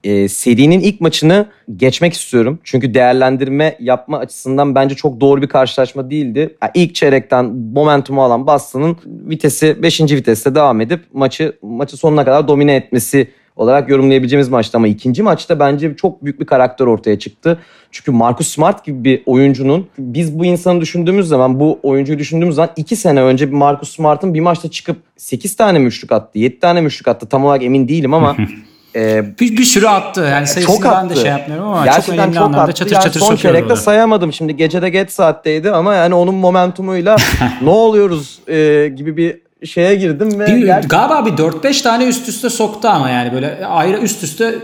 e, 0.03 0.27
serinin 0.27 0.79
ilk 0.79 1.01
maçını 1.01 1.45
geçmek 1.75 2.13
istiyorum. 2.13 2.59
Çünkü 2.63 2.93
değerlendirme 2.93 3.77
yapma 3.79 4.17
açısından 4.19 4.75
bence 4.75 4.95
çok 4.95 5.21
doğru 5.21 5.41
bir 5.41 5.47
karşılaşma 5.47 6.09
değildi. 6.09 6.57
Yani 6.61 6.71
ilk 6.73 6.95
çeyrekten 6.95 7.45
momentumu 7.73 8.23
alan 8.23 8.47
Boston'ın 8.47 8.97
vitesi 9.05 9.83
5. 9.83 10.01
viteste 10.01 10.55
devam 10.55 10.81
edip 10.81 10.99
maçı 11.13 11.57
maçı 11.61 11.97
sonuna 11.97 12.25
kadar 12.25 12.47
domine 12.47 12.75
etmesi 12.75 13.27
olarak 13.55 13.89
yorumlayabileceğimiz 13.89 14.49
maçtı 14.49 14.77
ama 14.77 14.87
ikinci 14.87 15.23
maçta 15.23 15.59
bence 15.59 15.95
çok 15.95 16.23
büyük 16.25 16.39
bir 16.39 16.45
karakter 16.45 16.85
ortaya 16.85 17.19
çıktı. 17.19 17.59
Çünkü 17.91 18.11
Marcus 18.11 18.47
Smart 18.47 18.85
gibi 18.85 19.03
bir 19.03 19.23
oyuncunun 19.25 19.87
biz 19.99 20.39
bu 20.39 20.45
insanı 20.45 20.81
düşündüğümüz 20.81 21.27
zaman 21.27 21.59
bu 21.59 21.79
oyuncuyu 21.83 22.19
düşündüğümüz 22.19 22.55
zaman 22.55 22.69
iki 22.75 22.95
sene 22.95 23.21
önce 23.21 23.47
bir 23.47 23.53
Marcus 23.55 23.95
Smart'ın 23.95 24.33
bir 24.33 24.39
maçta 24.39 24.71
çıkıp 24.71 24.97
8 25.17 25.55
tane 25.55 25.79
mi 25.79 25.85
üçlük 25.85 26.11
attı 26.11 26.39
7 26.39 26.59
tane 26.59 26.81
mi 26.81 26.87
üçlük 26.87 27.07
attı 27.07 27.29
tam 27.29 27.45
olarak 27.45 27.63
emin 27.63 27.87
değilim 27.87 28.13
ama 28.13 28.35
e, 28.95 29.25
Bir, 29.39 29.57
bir 29.57 29.63
sürü 29.63 29.87
attı. 29.87 30.27
Yani 30.31 30.47
sayısını 30.47 30.75
çok 30.75 30.83
ben 30.83 30.89
attı. 30.89 31.15
de 31.15 31.19
şey 31.19 31.29
yapmıyorum 31.31 31.67
ama 31.67 31.75
çok 31.77 31.85
Gerçekten 31.85 32.17
önemli 32.17 32.33
çok 32.33 32.43
anlamda 32.43 32.61
attı. 32.63 32.73
çatır 32.73 32.93
Yani 32.93 33.03
çatır 33.03 33.19
son 33.19 33.35
çeyrekte 33.35 33.75
sayamadım 33.75 34.33
şimdi. 34.33 34.55
Gecede 34.55 34.89
geç 34.89 35.11
saatteydi 35.11 35.71
ama 35.71 35.93
yani 35.95 36.15
onun 36.15 36.35
momentumuyla 36.35 37.15
ne 37.61 37.69
oluyoruz 37.69 38.39
e, 38.47 38.87
gibi 38.95 39.17
bir 39.17 39.44
şeye 39.63 39.95
girdim 39.95 40.39
ve 40.39 40.47
Bir, 40.47 40.67
ger- 40.67 40.87
galiba 40.87 41.25
bir 41.25 41.31
4-5 41.31 41.83
tane 41.83 42.05
üst 42.05 42.29
üste 42.29 42.49
soktu 42.49 42.87
ama 42.87 43.09
yani 43.09 43.33
böyle 43.33 43.65
ayrı 43.65 43.97
üst 43.97 44.23
üste 44.23 44.55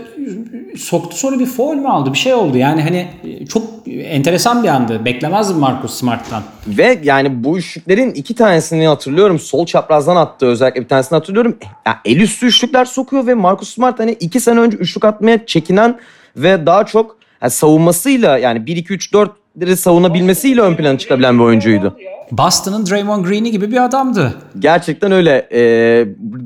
soktu 0.76 1.16
sonra 1.16 1.38
bir 1.38 1.46
foul 1.46 1.74
mü 1.74 1.88
aldı 1.88 2.12
bir 2.12 2.18
şey 2.18 2.34
oldu. 2.34 2.58
Yani 2.58 2.82
hani 2.82 3.08
çok 3.48 3.62
enteresan 3.88 4.62
bir 4.62 4.68
andı. 4.68 5.04
Beklemezdim 5.04 5.56
Marcus 5.56 5.94
Smart'tan. 5.94 6.42
ve 6.66 6.98
yani 7.02 7.44
bu 7.44 7.58
üçlüklerin 7.58 8.10
iki 8.10 8.34
tanesini 8.34 8.86
hatırlıyorum. 8.86 9.38
Sol 9.38 9.66
çaprazdan 9.66 10.16
attı 10.16 10.46
özellikle 10.46 10.80
bir 10.80 10.88
tanesini 10.88 11.16
hatırlıyorum. 11.16 11.56
Ya 11.86 12.00
el 12.04 12.20
üstü 12.20 12.46
üçlükler 12.46 12.84
sokuyor 12.84 13.26
ve 13.26 13.34
Marcus 13.34 13.74
Smart 13.74 13.98
hani 13.98 14.12
iki 14.12 14.40
sene 14.40 14.60
önce 14.60 14.76
üçlük 14.76 15.04
atmaya 15.04 15.46
çekinen 15.46 15.98
ve 16.36 16.66
daha 16.66 16.86
çok 16.86 17.16
yani 17.42 17.50
savunmasıyla 17.50 18.38
yani 18.38 18.58
1-2-3-4'leri 18.58 19.28
savunabilmesiyle 19.76 20.60
ön 20.60 20.76
plana 20.76 20.98
çıkabilen 20.98 21.38
bir 21.38 21.44
oyuncuydu. 21.44 21.96
Boston'ın 22.30 22.86
Draymond 22.86 23.24
Green'i 23.24 23.50
gibi 23.50 23.70
bir 23.70 23.84
adamdı. 23.84 24.34
Gerçekten 24.58 25.12
öyle. 25.12 25.48
Ee, 25.52 25.60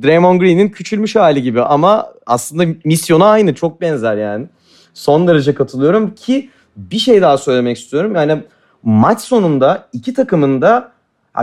Draymond 0.03 0.41
Green'in 0.41 0.69
küçülmüş 0.69 1.17
hali 1.17 1.43
gibi 1.43 1.63
ama 1.63 2.07
aslında 2.27 2.65
misyonu 2.85 3.25
aynı. 3.25 3.55
Çok 3.55 3.81
benzer 3.81 4.17
yani. 4.17 4.47
Son 4.95 5.29
derece 5.29 5.55
katılıyorum 5.55 6.15
ki 6.15 6.51
bir 6.77 6.99
şey 6.99 7.23
daha 7.23 7.39
söylemek 7.39 7.79
istiyorum. 7.79 8.15
Yani 8.15 8.39
maç 8.83 9.21
sonunda 9.21 9.89
iki 9.93 10.15
takımın 10.15 10.63
da 10.63 10.93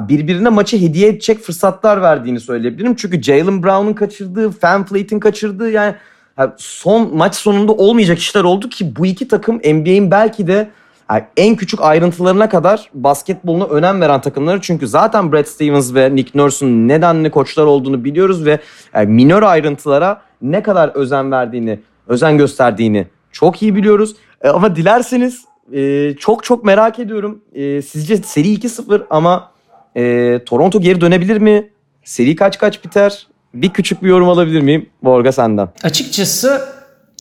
birbirine 0.02 0.49
maçı 0.49 0.82
hediye 0.82 1.10
edecek 1.10 1.39
fırsatlar 1.39 2.02
verdiğini 2.02 2.39
söyleyebilirim. 2.39 2.95
Çünkü 2.95 3.23
Jalen 3.23 3.63
Brown'un 3.63 3.93
kaçırdığı, 3.93 4.49
Van 4.63 4.86
Fleet'in 4.86 5.19
kaçırdığı 5.19 5.71
yani 5.71 5.95
ya 6.38 6.56
son 6.58 7.15
maç 7.15 7.36
sonunda 7.36 7.71
olmayacak 7.71 8.19
işler 8.19 8.43
oldu 8.43 8.69
ki 8.69 8.95
bu 8.95 9.06
iki 9.06 9.28
takım 9.28 9.56
NBA'in 9.56 10.12
belki 10.12 10.47
de 10.47 10.69
yani 11.13 11.23
en 11.38 11.56
küçük 11.56 11.82
ayrıntılarına 11.82 12.49
kadar 12.49 12.89
basketboluna 12.93 13.65
önem 13.65 14.02
veren 14.02 14.21
takımları. 14.21 14.62
Çünkü 14.62 14.88
zaten 14.88 15.32
Brad 15.32 15.45
Stevens 15.45 15.93
ve 15.93 16.15
Nick 16.15 16.39
Nurse'un 16.39 16.88
nedenli 16.88 17.32
koçlar 17.32 17.65
olduğunu 17.65 18.04
biliyoruz 18.04 18.45
ve 18.45 18.60
yani 18.93 19.12
minör 19.12 19.43
ayrıntılara 19.43 20.21
ne 20.41 20.63
kadar 20.63 20.89
özen 20.89 21.32
verdiğini, 21.32 21.80
özen 22.08 22.38
gösterdiğini 22.38 23.08
çok 23.32 23.62
iyi 23.62 23.76
biliyoruz. 23.76 24.15
E, 24.41 24.49
ama 24.49 24.76
dilerseniz 24.76 25.45
e, 25.73 26.13
çok 26.19 26.43
çok 26.43 26.63
merak 26.63 26.99
ediyorum. 26.99 27.41
E, 27.54 27.82
sizce 27.82 28.17
seri 28.17 28.47
2-0 28.47 29.02
ama 29.10 29.52
e, 29.95 30.39
Toronto 30.45 30.82
geri 30.82 31.02
dönebilir 31.02 31.38
mi? 31.38 31.69
Seri 32.04 32.36
kaç 32.36 32.58
kaç 32.58 32.86
biter? 32.86 33.28
Bir 33.54 33.69
küçük 33.69 34.04
bir 34.04 34.10
yorum 34.10 34.30
alabilir 34.30 34.62
miyim? 34.62 34.89
Borga 35.04 35.32
senden. 35.32 35.69
Açıkçası 35.84 36.62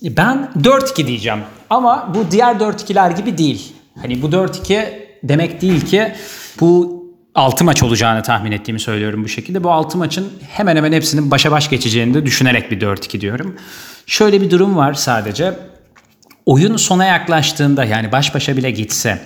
ben 0.02 0.50
4-2 0.60 1.06
diyeceğim. 1.06 1.38
Ama 1.70 2.12
bu 2.14 2.30
diğer 2.30 2.54
4-2'ler 2.54 3.16
gibi 3.16 3.38
değil. 3.38 3.72
Hani 4.00 4.22
bu 4.22 4.26
4-2 4.26 4.84
demek 5.22 5.62
değil 5.62 5.80
ki 5.80 6.12
bu 6.60 7.02
6 7.34 7.64
maç 7.64 7.82
olacağını 7.82 8.22
tahmin 8.22 8.52
ettiğimi 8.52 8.80
söylüyorum 8.80 9.24
bu 9.24 9.28
şekilde. 9.28 9.64
Bu 9.64 9.70
6 9.70 9.98
maçın 9.98 10.32
hemen 10.48 10.76
hemen 10.76 10.92
hepsinin 10.92 11.30
başa 11.30 11.50
baş 11.50 11.70
geçeceğini 11.70 12.14
de 12.14 12.26
düşünerek 12.26 12.70
bir 12.70 12.80
4-2 12.80 13.20
diyorum. 13.20 13.56
Şöyle 14.06 14.40
bir 14.40 14.50
durum 14.50 14.76
var 14.76 14.94
sadece. 14.94 15.54
Oyun 16.46 16.76
sona 16.76 17.04
yaklaştığında 17.04 17.84
yani 17.84 18.12
baş 18.12 18.34
başa 18.34 18.56
bile 18.56 18.70
gitse 18.70 19.18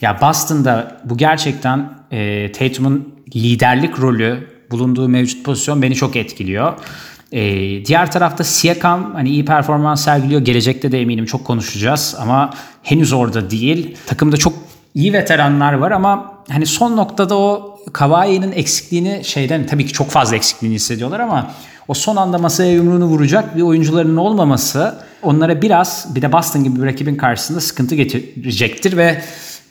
ya 0.00 0.20
Boston'da 0.20 1.00
bu 1.04 1.16
gerçekten 1.16 1.90
e, 2.10 2.52
Tatum'un 2.52 3.14
liderlik 3.34 4.00
rolü 4.00 4.48
bulunduğu 4.70 5.08
mevcut 5.08 5.44
pozisyon 5.44 5.82
beni 5.82 5.94
çok 5.94 6.16
etkiliyor. 6.16 6.74
E, 7.32 7.40
diğer 7.84 8.12
tarafta 8.12 8.44
Siakam 8.44 9.14
hani 9.14 9.28
iyi 9.28 9.44
performans 9.44 10.04
sergiliyor. 10.04 10.40
Gelecekte 10.40 10.92
de 10.92 11.00
eminim 11.00 11.26
çok 11.26 11.44
konuşacağız 11.44 12.16
ama 12.18 12.50
henüz 12.82 13.12
orada 13.12 13.50
değil. 13.50 13.96
Takımda 14.06 14.36
çok 14.36 14.52
iyi 14.94 15.12
veteranlar 15.12 15.72
var 15.72 15.90
ama 15.90 16.34
hani 16.50 16.66
son 16.66 16.96
noktada 16.96 17.36
o 17.36 17.78
Kawhi'nin 17.92 18.52
eksikliğini 18.52 19.24
şeyden 19.24 19.66
tabii 19.66 19.86
ki 19.86 19.92
çok 19.92 20.10
fazla 20.10 20.36
eksikliğini 20.36 20.74
hissediyorlar 20.74 21.20
ama 21.20 21.50
o 21.88 21.94
son 21.94 22.16
anda 22.16 22.38
masaya 22.38 22.72
yumruğunu 22.72 23.04
vuracak 23.04 23.56
bir 23.56 23.62
oyuncuların 23.62 24.16
olmaması 24.16 24.94
onlara 25.22 25.62
biraz 25.62 26.06
bir 26.14 26.22
de 26.22 26.32
Boston 26.32 26.64
gibi 26.64 26.82
bir 26.82 26.86
rakibin 26.86 27.16
karşısında 27.16 27.60
sıkıntı 27.60 27.94
getirecektir 27.94 28.96
ve 28.96 29.22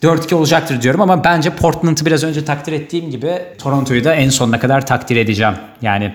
4-2 0.03 0.35
olacaktır 0.35 0.81
diyorum 0.81 1.01
ama 1.01 1.23
bence 1.23 1.49
Portland'ı 1.49 2.05
biraz 2.05 2.23
önce 2.23 2.45
takdir 2.45 2.73
ettiğim 2.73 3.11
gibi 3.11 3.33
Toronto'yu 3.57 4.03
da 4.03 4.13
en 4.13 4.29
sonuna 4.29 4.59
kadar 4.59 4.85
takdir 4.85 5.15
edeceğim. 5.15 5.53
Yani 5.81 6.13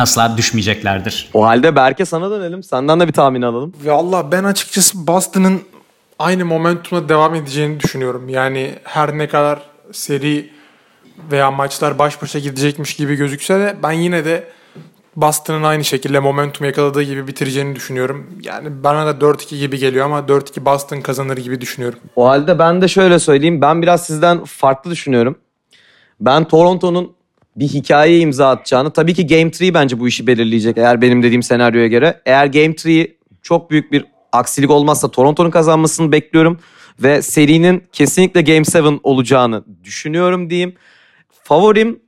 asla 0.00 0.36
düşmeyeceklerdir. 0.36 1.30
O 1.34 1.44
halde 1.46 1.76
Berke 1.76 2.04
sana 2.04 2.30
dönelim. 2.30 2.62
Senden 2.62 3.00
de 3.00 3.08
bir 3.08 3.12
tahmin 3.12 3.42
alalım. 3.42 3.72
Valla 3.84 4.32
ben 4.32 4.44
açıkçası 4.44 5.06
Boston'ın 5.06 5.62
aynı 6.18 6.44
momentumla 6.44 7.08
devam 7.08 7.34
edeceğini 7.34 7.80
düşünüyorum. 7.80 8.28
Yani 8.28 8.74
her 8.84 9.18
ne 9.18 9.28
kadar 9.28 9.62
seri 9.92 10.50
veya 11.32 11.50
maçlar 11.50 11.98
baş 11.98 12.22
başa 12.22 12.38
gidecekmiş 12.38 12.96
gibi 12.96 13.14
gözükse 13.14 13.60
de 13.60 13.76
ben 13.82 13.92
yine 13.92 14.24
de 14.24 14.50
Boston'ın 15.16 15.62
aynı 15.62 15.84
şekilde 15.84 16.18
momentum 16.18 16.66
yakaladığı 16.66 17.02
gibi 17.02 17.26
bitireceğini 17.26 17.76
düşünüyorum. 17.76 18.26
Yani 18.42 18.84
bana 18.84 19.06
da 19.06 19.10
4-2 19.26 19.58
gibi 19.58 19.78
geliyor 19.78 20.06
ama 20.06 20.18
4-2 20.18 20.64
Boston 20.64 21.00
kazanır 21.00 21.36
gibi 21.36 21.60
düşünüyorum. 21.60 21.98
O 22.16 22.26
halde 22.28 22.58
ben 22.58 22.82
de 22.82 22.88
şöyle 22.88 23.18
söyleyeyim. 23.18 23.60
Ben 23.60 23.82
biraz 23.82 24.06
sizden 24.06 24.44
farklı 24.44 24.90
düşünüyorum. 24.90 25.38
Ben 26.20 26.44
Toronto'nun 26.44 27.12
bir 27.56 27.68
hikaye 27.68 28.18
imza 28.18 28.50
atacağını. 28.50 28.90
Tabii 28.90 29.14
ki 29.14 29.26
Game 29.26 29.42
3 29.42 29.74
bence 29.74 30.00
bu 30.00 30.08
işi 30.08 30.26
belirleyecek 30.26 30.78
eğer 30.78 31.02
benim 31.02 31.22
dediğim 31.22 31.42
senaryoya 31.42 31.86
göre. 31.86 32.20
Eğer 32.26 32.46
Game 32.46 32.74
3 32.84 33.10
çok 33.42 33.70
büyük 33.70 33.92
bir 33.92 34.04
aksilik 34.32 34.70
olmazsa 34.70 35.10
Toronto'nun 35.10 35.50
kazanmasını 35.50 36.12
bekliyorum. 36.12 36.58
Ve 37.02 37.22
serinin 37.22 37.84
kesinlikle 37.92 38.42
Game 38.42 38.88
7 38.90 39.00
olacağını 39.02 39.64
düşünüyorum 39.84 40.50
diyeyim. 40.50 40.74
Favorim 41.44 42.00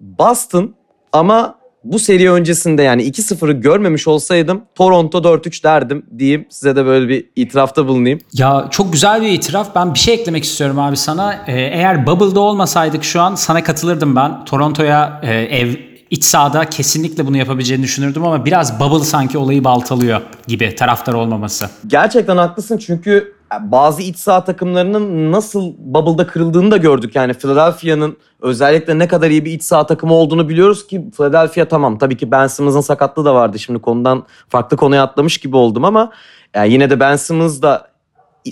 Boston 0.00 0.74
ama 1.12 1.59
bu 1.84 1.98
seri 1.98 2.30
öncesinde 2.30 2.82
yani 2.82 3.02
2-0'ı 3.02 3.52
görmemiş 3.52 4.08
olsaydım 4.08 4.62
Toronto 4.74 5.18
4-3 5.18 5.64
derdim 5.64 6.06
diyeyim. 6.18 6.46
Size 6.50 6.76
de 6.76 6.84
böyle 6.84 7.08
bir 7.08 7.30
itirafta 7.36 7.88
bulunayım. 7.88 8.18
Ya 8.32 8.68
çok 8.70 8.92
güzel 8.92 9.22
bir 9.22 9.28
itiraf. 9.28 9.74
Ben 9.74 9.94
bir 9.94 9.98
şey 9.98 10.14
eklemek 10.14 10.44
istiyorum 10.44 10.78
abi 10.78 10.96
sana. 10.96 11.34
Ee, 11.46 11.52
eğer 11.52 12.06
Bubble'da 12.06 12.40
olmasaydık 12.40 13.04
şu 13.04 13.20
an 13.20 13.34
sana 13.34 13.62
katılırdım 13.64 14.16
ben. 14.16 14.44
Toronto'ya 14.44 15.20
e, 15.22 15.34
ev 15.34 15.74
iç 16.10 16.24
sahada 16.24 16.64
kesinlikle 16.64 17.26
bunu 17.26 17.36
yapabileceğini 17.36 17.82
düşünürdüm 17.82 18.24
ama 18.24 18.44
biraz 18.44 18.80
Bubble 18.80 19.04
sanki 19.04 19.38
olayı 19.38 19.64
baltalıyor 19.64 20.20
gibi 20.46 20.74
taraftar 20.74 21.14
olmaması. 21.14 21.70
Gerçekten 21.86 22.36
haklısın 22.36 22.78
çünkü 22.78 23.39
bazı 23.60 24.02
iç 24.02 24.16
saha 24.16 24.44
takımlarının 24.44 25.32
nasıl 25.32 25.74
bubble'da 25.78 26.26
kırıldığını 26.26 26.70
da 26.70 26.76
gördük. 26.76 27.16
Yani 27.16 27.34
Philadelphia'nın 27.34 28.16
özellikle 28.40 28.98
ne 28.98 29.08
kadar 29.08 29.30
iyi 29.30 29.44
bir 29.44 29.52
iç 29.52 29.62
saha 29.62 29.86
takımı 29.86 30.14
olduğunu 30.14 30.48
biliyoruz 30.48 30.86
ki 30.86 31.04
Philadelphia 31.16 31.64
tamam 31.64 31.98
tabii 31.98 32.16
ki 32.16 32.30
Ben 32.30 32.46
Simmons'ın 32.46 32.80
sakatlığı 32.80 33.24
da 33.24 33.34
vardı. 33.34 33.58
Şimdi 33.58 33.78
konudan 33.78 34.26
farklı 34.48 34.76
konuya 34.76 35.02
atlamış 35.02 35.38
gibi 35.38 35.56
oldum 35.56 35.84
ama 35.84 36.12
yani 36.54 36.72
yine 36.72 36.90
de 36.90 37.00
Ben 37.00 37.16
Simmons 37.16 37.62
da 37.62 37.90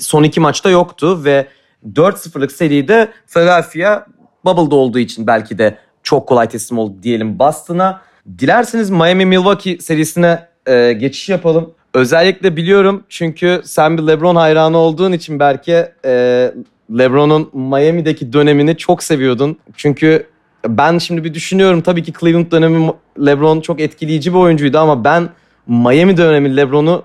son 0.01 0.23
iki 0.23 0.41
maçta 0.41 0.71
yoktu 0.71 1.25
ve 1.25 1.47
4-0'lık 1.93 2.53
seride 2.53 3.09
Philadelphia 3.27 4.07
bubble'da 4.45 4.77
olduğu 4.77 4.99
için 4.99 5.27
belki 5.27 5.59
de 5.59 5.79
çok 6.03 6.29
kolay 6.29 6.49
teslim 6.49 6.79
oldu 6.79 7.03
diyelim 7.03 7.39
Boston'a. 7.39 8.01
Dilerseniz 8.39 8.91
Miami-Milwaukee 8.91 9.79
serisine 9.79 10.49
e, 10.67 10.93
geçiş 10.93 11.29
yapalım. 11.29 11.75
Özellikle 11.95 12.57
biliyorum 12.57 13.05
çünkü 13.09 13.61
sen 13.65 13.99
bir 13.99 14.03
LeBron 14.03 14.37
hayranı 14.37 14.79
olduğun 14.79 15.13
için 15.13 15.41
belki 15.41 15.87
e, 16.05 16.53
LeBron'un 16.99 17.51
Miami'deki 17.53 18.33
dönemini 18.33 18.77
çok 18.77 19.03
seviyordun. 19.03 19.57
Çünkü 19.77 20.27
ben 20.69 20.99
şimdi 20.99 21.25
bir 21.25 21.35
düşünüyorum 21.35 21.81
tabii 21.81 22.03
ki 22.03 22.13
Cleveland 22.21 22.53
dönemi 22.53 22.93
LeBron 23.27 23.61
çok 23.61 23.81
etkileyici 23.81 24.33
bir 24.33 24.39
oyuncuydu 24.39 24.79
ama 24.79 25.05
ben 25.05 25.29
Miami 25.67 26.17
dönemi 26.17 26.57
LeBron'u 26.57 27.05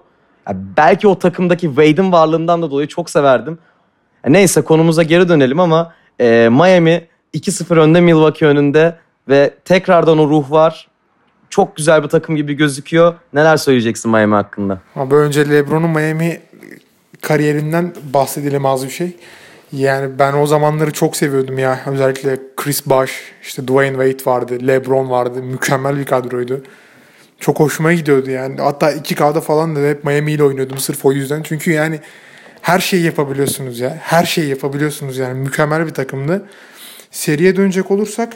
belki 0.51 1.07
o 1.07 1.19
takımdaki 1.19 1.67
Wade'in 1.67 2.11
varlığından 2.11 2.61
da 2.61 2.71
dolayı 2.71 2.87
çok 2.87 3.09
severdim. 3.09 3.57
Neyse 4.27 4.61
konumuza 4.61 5.03
geri 5.03 5.29
dönelim 5.29 5.59
ama 5.59 5.93
e, 6.19 6.49
Miami 6.51 7.07
2-0 7.33 7.79
önde 7.79 8.01
Milwaukee 8.01 8.45
önünde 8.45 8.95
ve 9.29 9.53
tekrardan 9.65 10.17
o 10.17 10.29
ruh 10.29 10.51
var. 10.51 10.87
Çok 11.53 11.75
güzel 11.75 12.03
bir 12.03 12.07
takım 12.07 12.35
gibi 12.35 12.53
gözüküyor. 12.53 13.13
Neler 13.33 13.57
söyleyeceksin 13.57 14.11
Miami 14.11 14.35
hakkında? 14.35 14.79
Ama 14.95 15.15
önce 15.15 15.49
LeBron'un 15.49 15.89
Miami 15.89 16.39
kariyerinden 17.21 17.93
bahsedelim 18.13 18.65
az 18.65 18.85
bir 18.85 18.89
şey. 18.89 19.15
Yani 19.71 20.19
ben 20.19 20.33
o 20.33 20.47
zamanları 20.47 20.91
çok 20.91 21.15
seviyordum 21.15 21.57
ya. 21.59 21.79
Özellikle 21.85 22.39
Chris 22.57 22.85
Bosh, 22.85 23.11
işte 23.41 23.67
Dwayne 23.67 24.05
Wade 24.05 24.31
vardı, 24.31 24.67
LeBron 24.67 25.09
vardı. 25.09 25.43
Mükemmel 25.43 25.97
bir 25.97 26.05
kadroydu. 26.05 26.63
çok 27.39 27.59
hoşuma 27.59 27.93
gidiyordu 27.93 28.29
yani. 28.29 28.61
Hatta 28.61 28.91
2K'da 28.91 29.41
falan 29.41 29.75
da 29.75 29.79
hep 29.79 30.03
Miami 30.03 30.31
ile 30.31 30.43
oynuyordum 30.43 30.77
sırf 30.77 31.05
o 31.05 31.11
yüzden. 31.11 31.43
Çünkü 31.43 31.71
yani 31.71 31.99
her 32.61 32.79
şeyi 32.79 33.03
yapabiliyorsunuz 33.03 33.79
ya. 33.79 33.97
Her 34.01 34.25
şeyi 34.25 34.49
yapabiliyorsunuz 34.49 35.17
yani. 35.17 35.39
Mükemmel 35.39 35.85
bir 35.85 35.93
takımdı. 35.93 36.45
Seriye 37.11 37.55
dönecek 37.55 37.91
olursak 37.91 38.33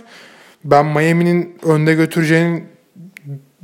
ben 0.64 0.86
Miami'nin 0.86 1.60
önde 1.64 1.94
götüreceğini 1.94 2.77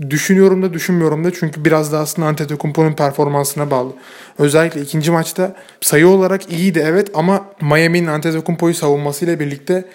düşünüyorum 0.10 0.64
da 0.64 0.74
düşünmüyorum 0.74 1.24
da 1.24 1.34
çünkü 1.34 1.66
biraz 1.66 1.92
da 1.92 2.00
aslında 2.00 2.28
Antetokounmpo'nun 2.28 2.94
performansına 2.94 3.72
bağlı. 3.72 3.94
Özellikle 4.38 4.82
ikinci 4.82 5.12
maçta 5.12 5.56
sayı 5.82 6.08
olarak 6.08 6.52
iyiydi 6.52 6.84
evet 6.86 7.12
ama 7.14 7.46
Miami'nin 7.62 8.08
Antetokounmpo'yu 8.08 8.74
savunmasıyla 8.74 9.40
birlikte 9.40 9.86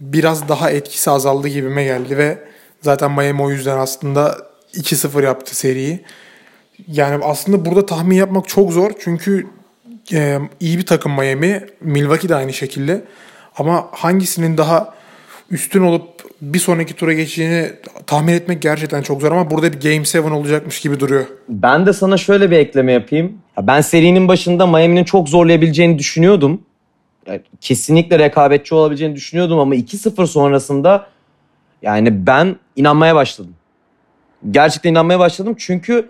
biraz 0.00 0.48
daha 0.48 0.70
etkisi 0.70 1.10
azaldı 1.10 1.48
gibime 1.48 1.84
geldi 1.84 2.18
ve 2.18 2.38
zaten 2.80 3.10
Miami 3.12 3.42
o 3.42 3.50
yüzden 3.50 3.78
aslında 3.78 4.38
2-0 4.74 5.24
yaptı 5.24 5.56
seriyi. 5.56 6.04
Yani 6.88 7.24
aslında 7.24 7.64
burada 7.64 7.86
tahmin 7.86 8.16
yapmak 8.16 8.48
çok 8.48 8.72
zor 8.72 8.90
çünkü 9.00 9.46
e, 10.12 10.38
iyi 10.60 10.78
bir 10.78 10.86
takım 10.86 11.12
Miami. 11.12 11.66
Milwaukee 11.80 12.28
de 12.28 12.34
aynı 12.34 12.52
şekilde. 12.52 13.04
Ama 13.56 13.88
hangisinin 13.92 14.58
daha 14.58 14.94
üstün 15.52 15.82
olup 15.82 16.04
bir 16.40 16.58
sonraki 16.58 16.96
tura 16.96 17.12
geçeceğini 17.12 17.70
tahmin 18.06 18.32
etmek 18.32 18.62
gerçekten 18.62 19.02
çok 19.02 19.20
zor 19.20 19.32
ama 19.32 19.50
burada 19.50 19.72
bir 19.72 19.80
Game 19.80 20.24
7 20.26 20.34
olacakmış 20.34 20.80
gibi 20.80 21.00
duruyor. 21.00 21.26
Ben 21.48 21.86
de 21.86 21.92
sana 21.92 22.16
şöyle 22.16 22.50
bir 22.50 22.56
ekleme 22.56 22.92
yapayım. 22.92 23.38
Ben 23.62 23.80
serinin 23.80 24.28
başında 24.28 24.66
Miami'nin 24.66 25.04
çok 25.04 25.28
zorlayabileceğini 25.28 25.98
düşünüyordum. 25.98 26.62
Kesinlikle 27.60 28.18
rekabetçi 28.18 28.74
olabileceğini 28.74 29.16
düşünüyordum 29.16 29.58
ama 29.58 29.74
2-0 29.74 30.26
sonrasında 30.26 31.06
yani 31.82 32.26
ben 32.26 32.56
inanmaya 32.76 33.14
başladım. 33.14 33.54
Gerçekten 34.50 34.90
inanmaya 34.90 35.18
başladım 35.18 35.54
çünkü 35.58 36.08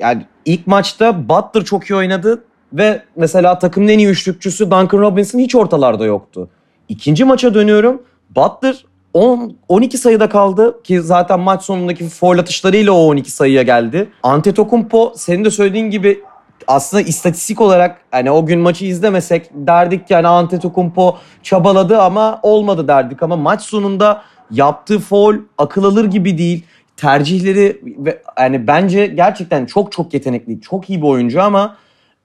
yani 0.00 0.22
ilk 0.44 0.66
maçta 0.66 1.28
Butler 1.28 1.64
çok 1.64 1.90
iyi 1.90 1.94
oynadı 1.94 2.44
ve 2.72 3.02
mesela 3.16 3.58
takımın 3.58 3.88
en 3.88 3.98
iyi 3.98 4.08
üçlükçüsü 4.08 4.64
Duncan 4.64 4.98
Robinson 4.98 5.38
hiç 5.38 5.54
ortalarda 5.54 6.04
yoktu. 6.04 6.48
İkinci 6.88 7.24
maça 7.24 7.54
dönüyorum. 7.54 8.02
Butler 8.36 8.84
10 9.14 9.56
12 9.68 9.98
sayıda 9.98 10.28
kaldı 10.28 10.82
ki 10.82 11.00
zaten 11.00 11.40
maç 11.40 11.62
sonundaki 11.62 12.08
foul 12.08 12.38
atışlarıyla 12.38 12.92
o 12.92 13.06
12 13.06 13.30
sayıya 13.30 13.62
geldi. 13.62 14.08
Antetokounmpo 14.22 15.12
senin 15.16 15.44
de 15.44 15.50
söylediğin 15.50 15.90
gibi 15.90 16.20
aslında 16.66 17.02
istatistik 17.02 17.60
olarak 17.60 18.00
hani 18.10 18.30
o 18.30 18.46
gün 18.46 18.60
maçı 18.60 18.84
izlemesek 18.84 19.50
derdik 19.52 20.08
ki 20.08 20.12
yani 20.12 20.28
Antetokounmpo 20.28 21.16
çabaladı 21.42 22.00
ama 22.00 22.40
olmadı 22.42 22.88
derdik 22.88 23.22
ama 23.22 23.36
maç 23.36 23.62
sonunda 23.62 24.22
yaptığı 24.50 24.98
foul 24.98 25.36
akıl 25.58 25.84
alır 25.84 26.04
gibi 26.04 26.38
değil. 26.38 26.64
Tercihleri 26.96 27.80
ve 27.98 28.22
yani 28.38 28.66
bence 28.66 29.06
gerçekten 29.06 29.66
çok 29.66 29.92
çok 29.92 30.14
yetenekli, 30.14 30.60
çok 30.60 30.90
iyi 30.90 31.02
bir 31.02 31.06
oyuncu 31.06 31.42
ama 31.42 31.76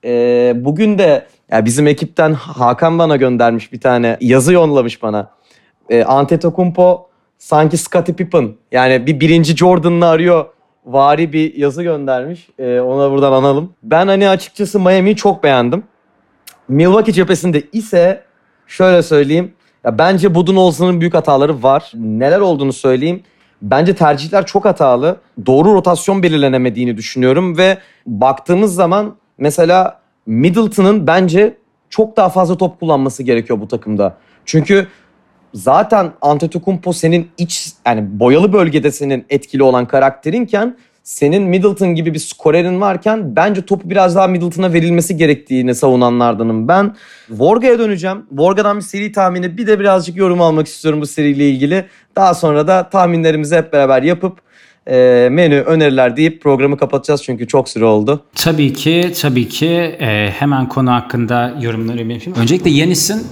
e, 0.05 0.53
bugün 0.55 0.97
de 0.97 1.27
ya 1.51 1.65
bizim 1.65 1.87
ekipten 1.87 2.33
Hakan 2.33 2.99
bana 2.99 3.15
göndermiş 3.15 3.73
bir 3.73 3.81
tane 3.81 4.17
yazı 4.21 4.53
yollamış 4.53 5.03
bana. 5.03 5.29
E, 5.93 6.03
Antetokounmpo 6.03 7.10
sanki 7.38 7.77
Scottie 7.77 8.15
Pippen 8.15 8.49
yani 8.71 9.08
bir 9.08 9.19
birinci 9.19 9.58
Jordan'ını 9.58 10.06
arıyor 10.08 10.45
vari 10.86 11.34
bir 11.34 11.56
yazı 11.56 11.84
göndermiş. 11.84 12.49
E, 12.60 12.79
ona 12.79 13.12
buradan 13.12 13.32
analım. 13.32 13.73
Ben 13.84 14.08
hani 14.08 14.29
açıkçası 14.29 14.79
Miami'yi 14.79 15.15
çok 15.15 15.43
beğendim. 15.43 15.84
Milwaukee 16.67 17.13
cephesinde 17.13 17.63
ise 17.71 18.23
şöyle 18.67 19.03
söyleyeyim. 19.03 19.53
Ya 19.84 19.97
bence 19.97 20.36
Budenholzer'ın 20.36 21.01
büyük 21.01 21.13
hataları 21.13 21.63
var. 21.63 21.91
Neler 21.95 22.39
olduğunu 22.39 22.73
söyleyeyim. 22.73 23.23
Bence 23.62 23.95
tercihler 23.95 24.45
çok 24.45 24.65
hatalı. 24.65 25.17
Doğru 25.45 25.73
rotasyon 25.73 26.23
belirlenemediğini 26.23 26.97
düşünüyorum 26.97 27.58
ve 27.58 27.77
baktığımız 28.06 28.75
zaman 28.75 29.15
mesela 29.38 29.99
Middleton'ın 30.25 31.08
bence 31.08 31.58
çok 31.89 32.17
daha 32.17 32.29
fazla 32.29 32.58
top 32.58 32.79
kullanması 32.79 33.23
gerekiyor 33.23 33.62
bu 33.62 33.67
takımda. 33.67 34.17
Çünkü 34.45 34.88
zaten 35.53 36.11
Antetokounmpo 36.21 36.93
senin 36.93 37.27
iç 37.37 37.71
yani 37.85 38.19
boyalı 38.19 38.53
bölgede 38.53 38.91
senin 38.91 39.25
etkili 39.29 39.63
olan 39.63 39.85
karakterinken 39.85 40.77
senin 41.03 41.43
Middleton 41.43 41.95
gibi 41.95 42.13
bir 42.13 42.19
skorerin 42.19 42.81
varken 42.81 43.35
bence 43.35 43.61
topu 43.61 43.89
biraz 43.89 44.15
daha 44.15 44.27
Middleton'a 44.27 44.73
verilmesi 44.73 45.17
gerektiğini 45.17 45.75
savunanlardanım 45.75 46.67
ben. 46.67 46.95
Vorga'ya 47.29 47.79
döneceğim. 47.79 48.25
Vorga'dan 48.31 48.77
bir 48.77 48.81
seri 48.81 49.11
tahmini 49.11 49.57
bir 49.57 49.67
de 49.67 49.79
birazcık 49.79 50.17
yorum 50.17 50.41
almak 50.41 50.67
istiyorum 50.67 51.01
bu 51.01 51.07
seriyle 51.07 51.49
ilgili. 51.49 51.85
Daha 52.15 52.33
sonra 52.33 52.67
da 52.67 52.89
tahminlerimizi 52.89 53.55
hep 53.55 53.73
beraber 53.73 54.03
yapıp 54.03 54.39
e, 54.87 55.27
menü 55.31 55.55
öneriler 55.55 56.17
deyip 56.17 56.41
programı 56.41 56.77
kapatacağız 56.77 57.23
çünkü 57.23 57.47
çok 57.47 57.69
süre 57.69 57.85
oldu. 57.85 58.23
Tabii 58.35 58.73
ki, 58.73 59.11
tabii 59.21 59.49
ki. 59.49 59.67
E, 59.99 60.29
hemen 60.31 60.69
konu 60.69 60.91
hakkında 60.91 61.53
yorumları 61.61 61.99
yapayım. 61.99 62.33
Öncelikle 62.41 62.69
Yanis'in 62.69 63.27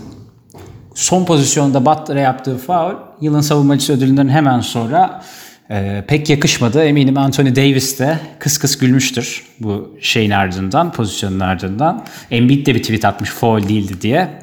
son 0.96 1.26
pozisyonda 1.26 1.86
Butler'a 1.86 2.20
yaptığı 2.20 2.58
faul 2.58 2.94
yılın 3.22 3.42
savunmacısı 3.42 3.94
ödülünden 3.94 4.30
hemen 4.30 4.60
sonra 4.60 5.22
e, 5.70 6.04
pek 6.08 6.30
yakışmadı. 6.30 6.84
Eminim 6.84 7.18
Anthony 7.18 7.56
Davis 7.56 8.00
de 8.00 8.20
kıs 8.40 8.58
kıs 8.58 8.78
gülmüştür 8.78 9.46
bu 9.60 9.98
şeyin 10.02 10.32
ardından, 10.32 10.92
pozisyonun 10.92 11.40
ardından. 11.40 12.06
Embiid 12.32 12.68
de 12.68 12.76
bir 12.76 12.82
tweet 12.82 13.06
atmış 13.06 13.30
faul 13.30 13.68
değildi 13.68 14.02
diye. 14.02 14.42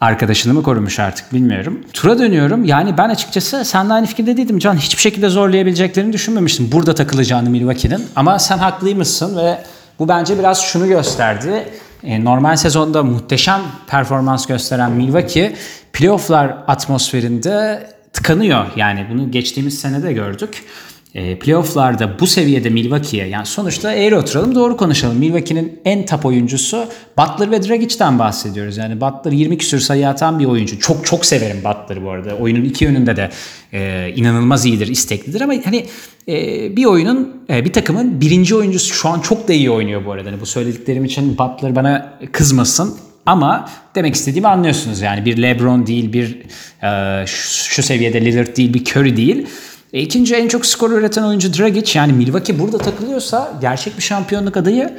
Arkadaşını 0.00 0.54
mı 0.54 0.62
korumuş 0.62 0.98
artık 0.98 1.32
bilmiyorum. 1.32 1.80
Tura 1.92 2.18
dönüyorum. 2.18 2.64
Yani 2.64 2.98
ben 2.98 3.08
açıkçası 3.08 3.64
seninle 3.64 3.92
aynı 3.92 4.06
fikirde 4.06 4.36
değildim 4.36 4.58
Can. 4.58 4.76
Hiçbir 4.76 5.02
şekilde 5.02 5.28
zorlayabileceklerini 5.28 6.12
düşünmemiştim. 6.12 6.72
Burada 6.72 6.94
takılacağını 6.94 7.50
Milwaukee'nin. 7.50 8.06
Ama 8.16 8.38
sen 8.38 8.58
haklıymışsın 8.58 9.36
ve 9.36 9.58
bu 9.98 10.08
bence 10.08 10.38
biraz 10.38 10.62
şunu 10.62 10.86
gösterdi. 10.86 11.64
E, 12.04 12.24
normal 12.24 12.56
sezonda 12.56 13.02
muhteşem 13.02 13.60
performans 13.86 14.46
gösteren 14.46 14.92
Milwaukee 14.92 15.56
playofflar 15.92 16.56
atmosferinde 16.66 17.86
tıkanıyor. 18.12 18.66
Yani 18.76 19.06
bunu 19.10 19.30
geçtiğimiz 19.30 19.80
sene 19.80 20.02
de 20.02 20.12
gördük. 20.12 20.64
E, 21.14 21.38
playofflarda 21.38 22.18
bu 22.20 22.26
seviyede 22.26 22.70
Milwaukee'ye 22.70 23.28
yani 23.28 23.46
sonuçta 23.46 23.92
eğri 23.92 24.16
oturalım 24.16 24.54
doğru 24.54 24.76
konuşalım. 24.76 25.18
Milwaukee'nin 25.18 25.80
en 25.84 26.06
top 26.06 26.26
oyuncusu 26.26 26.86
Butler 27.18 27.50
ve 27.50 27.62
Dragic'ten 27.62 28.18
bahsediyoruz. 28.18 28.76
Yani 28.76 29.00
Butler 29.00 29.32
20 29.32 29.58
küsür 29.58 29.80
sayı 29.80 30.08
atan 30.08 30.38
bir 30.38 30.44
oyuncu. 30.44 30.80
Çok 30.80 31.06
çok 31.06 31.26
severim 31.26 31.56
Butler'ı 31.64 32.04
bu 32.04 32.10
arada. 32.10 32.34
Oyunun 32.34 32.64
iki 32.64 32.84
yönünde 32.84 33.16
de 33.16 33.30
e, 33.72 34.12
inanılmaz 34.16 34.66
iyidir, 34.66 34.86
isteklidir 34.86 35.40
ama 35.40 35.54
hani 35.64 35.86
e, 36.28 36.36
bir 36.76 36.84
oyunun, 36.84 37.42
e, 37.50 37.64
bir 37.64 37.72
takımın 37.72 38.20
birinci 38.20 38.54
oyuncusu 38.54 38.94
şu 38.94 39.08
an 39.08 39.20
çok 39.20 39.48
da 39.48 39.52
iyi 39.52 39.70
oynuyor 39.70 40.06
bu 40.06 40.12
arada. 40.12 40.30
Hani 40.30 40.40
bu 40.40 40.46
söylediklerim 40.46 41.04
için 41.04 41.38
Butler 41.38 41.76
bana 41.76 42.18
kızmasın. 42.32 42.96
Ama 43.26 43.68
demek 43.94 44.14
istediğimi 44.14 44.48
anlıyorsunuz 44.48 45.00
yani 45.00 45.24
bir 45.24 45.42
LeBron 45.42 45.86
değil, 45.86 46.12
bir 46.12 46.38
e, 46.82 47.26
şu, 47.26 47.74
şu 47.74 47.82
seviyede 47.82 48.24
Lillard 48.24 48.56
değil, 48.56 48.74
bir 48.74 48.84
Curry 48.84 49.16
değil. 49.16 49.46
E, 49.92 50.00
ikinci 50.00 50.34
en 50.34 50.48
çok 50.48 50.66
skor 50.66 50.90
üreten 50.90 51.22
oyuncu 51.22 51.58
Dragic. 51.58 51.98
Yani 51.98 52.12
Milwaukee 52.12 52.58
burada 52.58 52.78
takılıyorsa 52.78 53.52
gerçek 53.60 53.96
bir 53.96 54.02
şampiyonluk 54.02 54.56
adayı 54.56 54.98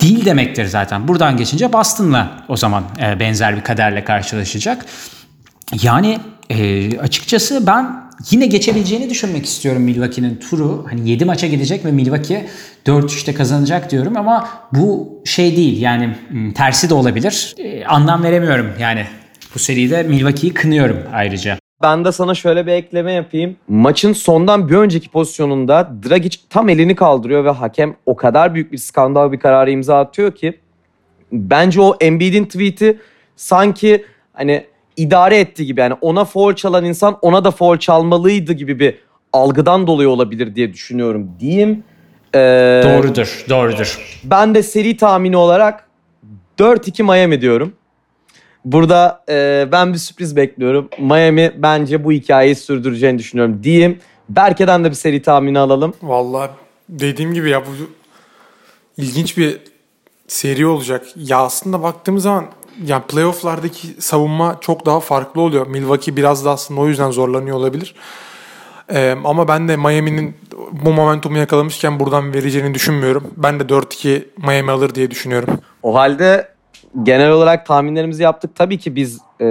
değil 0.00 0.24
demektir 0.24 0.66
zaten. 0.66 1.08
Buradan 1.08 1.36
geçince 1.36 1.72
Boston'la 1.72 2.44
o 2.48 2.56
zaman 2.56 2.84
e, 3.02 3.20
benzer 3.20 3.56
bir 3.56 3.64
kaderle 3.64 4.04
karşılaşacak. 4.04 4.86
Yani 5.82 6.18
e, 6.50 6.98
açıkçası 6.98 7.66
ben 7.66 8.06
yine 8.30 8.46
geçebileceğini 8.46 9.10
düşünmek 9.10 9.46
istiyorum 9.46 9.82
Milwaukee'nin 9.82 10.36
turu. 10.36 10.86
Hani 10.90 11.10
7 11.10 11.24
maça 11.24 11.46
gidecek 11.46 11.84
ve 11.84 11.92
Milwaukee 11.92 12.46
4-3'te 12.86 13.34
kazanacak 13.34 13.90
diyorum 13.90 14.16
ama 14.16 14.48
bu 14.72 15.20
şey 15.24 15.56
değil 15.56 15.80
yani 15.80 16.16
tersi 16.54 16.90
de 16.90 16.94
olabilir. 16.94 17.54
E, 17.58 17.84
anlam 17.84 18.22
veremiyorum 18.22 18.72
yani 18.80 19.06
bu 19.54 19.58
seride 19.58 20.02
Milwaukee'yi 20.02 20.54
kınıyorum 20.54 20.98
ayrıca. 21.12 21.58
Ben 21.82 22.04
de 22.04 22.12
sana 22.12 22.34
şöyle 22.34 22.66
bir 22.66 22.72
ekleme 22.72 23.12
yapayım. 23.12 23.56
Maçın 23.68 24.12
sondan 24.12 24.68
bir 24.68 24.74
önceki 24.74 25.10
pozisyonunda 25.10 25.92
Dragic 26.08 26.38
tam 26.50 26.68
elini 26.68 26.94
kaldırıyor 26.94 27.44
ve 27.44 27.50
hakem 27.50 27.96
o 28.06 28.16
kadar 28.16 28.54
büyük 28.54 28.72
bir 28.72 28.78
skandal 28.78 29.32
bir 29.32 29.40
kararı 29.40 29.70
imza 29.70 29.98
atıyor 29.98 30.32
ki 30.32 30.58
bence 31.32 31.80
o 31.80 31.96
Embiid'in 32.00 32.44
tweet'i 32.44 32.98
sanki 33.36 34.04
hani 34.32 34.66
idare 34.96 35.38
etti 35.38 35.66
gibi 35.66 35.80
yani 35.80 35.94
ona 36.00 36.24
foul 36.24 36.54
çalan 36.54 36.84
insan 36.84 37.18
ona 37.22 37.44
da 37.44 37.50
foul 37.50 37.78
çalmalıydı 37.78 38.52
gibi 38.52 38.80
bir 38.80 38.94
algıdan 39.32 39.86
dolayı 39.86 40.08
olabilir 40.08 40.54
diye 40.54 40.72
düşünüyorum 40.72 41.30
diyeyim. 41.40 41.84
Ee, 42.34 42.82
doğrudur, 42.84 43.44
doğrudur. 43.48 44.20
Ben 44.24 44.54
de 44.54 44.62
seri 44.62 44.96
tahmini 44.96 45.36
olarak 45.36 45.88
4-2 46.58 47.02
Miami 47.02 47.40
diyorum. 47.40 47.72
Burada 48.66 49.24
e, 49.28 49.68
ben 49.72 49.92
bir 49.92 49.98
sürpriz 49.98 50.36
bekliyorum. 50.36 50.88
Miami 50.98 51.52
bence 51.56 52.04
bu 52.04 52.12
hikayeyi 52.12 52.54
sürdüreceğini 52.54 53.18
düşünüyorum 53.18 53.62
diyeyim. 53.62 53.98
Berke'den 54.28 54.84
de 54.84 54.90
bir 54.90 54.94
seri 54.94 55.22
tahmini 55.22 55.58
alalım. 55.58 55.94
Vallahi 56.02 56.50
dediğim 56.88 57.34
gibi 57.34 57.50
ya 57.50 57.62
bu 57.62 57.70
ilginç 58.96 59.38
bir 59.38 59.58
seri 60.28 60.66
olacak. 60.66 61.06
Ya 61.16 61.38
aslında 61.38 61.82
baktığımız 61.82 62.22
zaman 62.22 62.46
yani 62.86 63.02
playofflardaki 63.02 63.88
savunma 63.98 64.58
çok 64.60 64.86
daha 64.86 65.00
farklı 65.00 65.40
oluyor. 65.40 65.66
Milwaukee 65.66 66.16
biraz 66.16 66.44
da 66.44 66.50
aslında 66.50 66.80
o 66.80 66.88
yüzden 66.88 67.10
zorlanıyor 67.10 67.56
olabilir. 67.56 67.94
Ee, 68.94 69.16
ama 69.24 69.48
ben 69.48 69.68
de 69.68 69.76
Miami'nin 69.76 70.36
bu 70.72 70.92
momentumu 70.92 71.38
yakalamışken 71.38 72.00
buradan 72.00 72.34
vereceğini 72.34 72.74
düşünmüyorum. 72.74 73.30
Ben 73.36 73.60
de 73.60 73.62
4-2 73.62 74.24
Miami 74.46 74.70
alır 74.70 74.94
diye 74.94 75.10
düşünüyorum. 75.10 75.58
O 75.82 75.94
halde 75.94 76.55
genel 77.02 77.30
olarak 77.30 77.66
tahminlerimizi 77.66 78.22
yaptık. 78.22 78.54
Tabii 78.54 78.78
ki 78.78 78.96
biz 78.96 79.20
e, 79.40 79.46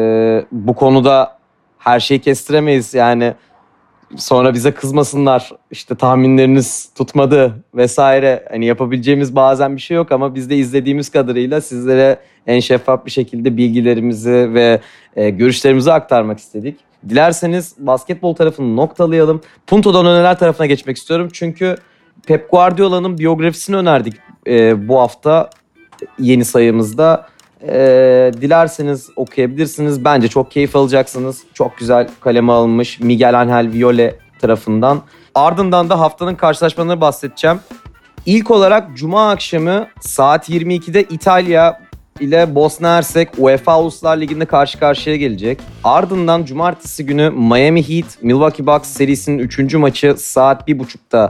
bu 0.52 0.76
konuda 0.76 1.38
her 1.78 2.00
şeyi 2.00 2.22
kestiremeyiz. 2.22 2.94
Yani 2.94 3.34
sonra 4.18 4.54
bize 4.54 4.72
kızmasınlar. 4.72 5.52
İşte 5.72 5.96
tahminleriniz 5.96 6.90
tutmadı 6.96 7.54
vesaire. 7.76 8.46
Hani 8.52 8.66
yapabileceğimiz 8.66 9.36
bazen 9.36 9.76
bir 9.76 9.82
şey 9.82 9.98
yok 9.98 10.12
ama 10.12 10.36
biz 10.36 10.50
de 10.50 10.56
izlediğimiz 10.56 11.10
kadarıyla 11.10 11.62
sizlere 11.62 12.20
en 12.48 12.60
şeffaf 12.60 13.06
bir 13.06 13.12
şekilde 13.12 13.58
bilgilerimizi 13.58 14.54
ve 14.54 14.80
e, 15.16 15.30
görüşlerimizi 15.30 15.92
aktarmak 15.92 16.40
istedik. 16.40 16.80
Dilerseniz 17.10 17.76
basketbol 17.78 18.36
tarafını 18.36 18.76
noktalayalım. 18.76 19.42
Punto'dan 19.68 20.06
öneler 20.06 20.40
tarafına 20.40 20.66
geçmek 20.66 20.98
istiyorum. 20.98 21.30
Çünkü 21.34 21.76
Pep 22.28 22.52
Guardiola'nın 22.52 23.18
biyografisini 23.18 23.76
önerdik 23.76 24.14
e, 24.48 24.88
bu 24.88 25.00
hafta 25.00 25.50
yeni 26.20 26.46
sayımızda. 26.46 27.28
Ee, 27.62 28.32
dilerseniz 28.42 29.10
okuyabilirsiniz. 29.16 30.06
Bence 30.06 30.28
çok 30.28 30.52
keyif 30.52 30.76
alacaksınız. 30.76 31.44
Çok 31.54 31.78
güzel 31.78 32.10
kaleme 32.20 32.52
alınmış 32.52 33.00
Miguel 33.00 33.40
Angel 33.40 33.72
Viole 33.72 34.16
tarafından. 34.40 35.02
Ardından 35.36 35.90
da 35.90 36.00
haftanın 36.00 36.36
karşılaşmalarını 36.36 37.02
bahsedeceğim. 37.02 37.60
İlk 38.26 38.52
olarak 38.52 38.98
Cuma 38.98 39.30
akşamı 39.30 39.88
saat 40.00 40.50
22'de 40.50 41.04
İtalya 41.04 41.82
ile 42.20 42.56
Bosna 42.56 42.98
Hersek 42.98 43.30
UEFA 43.38 43.82
Uluslar 43.82 44.18
Ligi'nde 44.18 44.46
karşı 44.46 44.80
karşıya 44.80 45.16
gelecek. 45.16 45.60
Ardından 45.84 46.46
cumartesi 46.46 47.06
günü 47.06 47.30
Miami 47.30 47.90
Heat 47.90 48.06
Milwaukee 48.22 48.68
Bucks 48.68 48.90
serisinin 48.90 49.40
3. 49.40 49.74
maçı 49.74 50.16
saat 50.18 50.70
1.30'da 50.70 51.30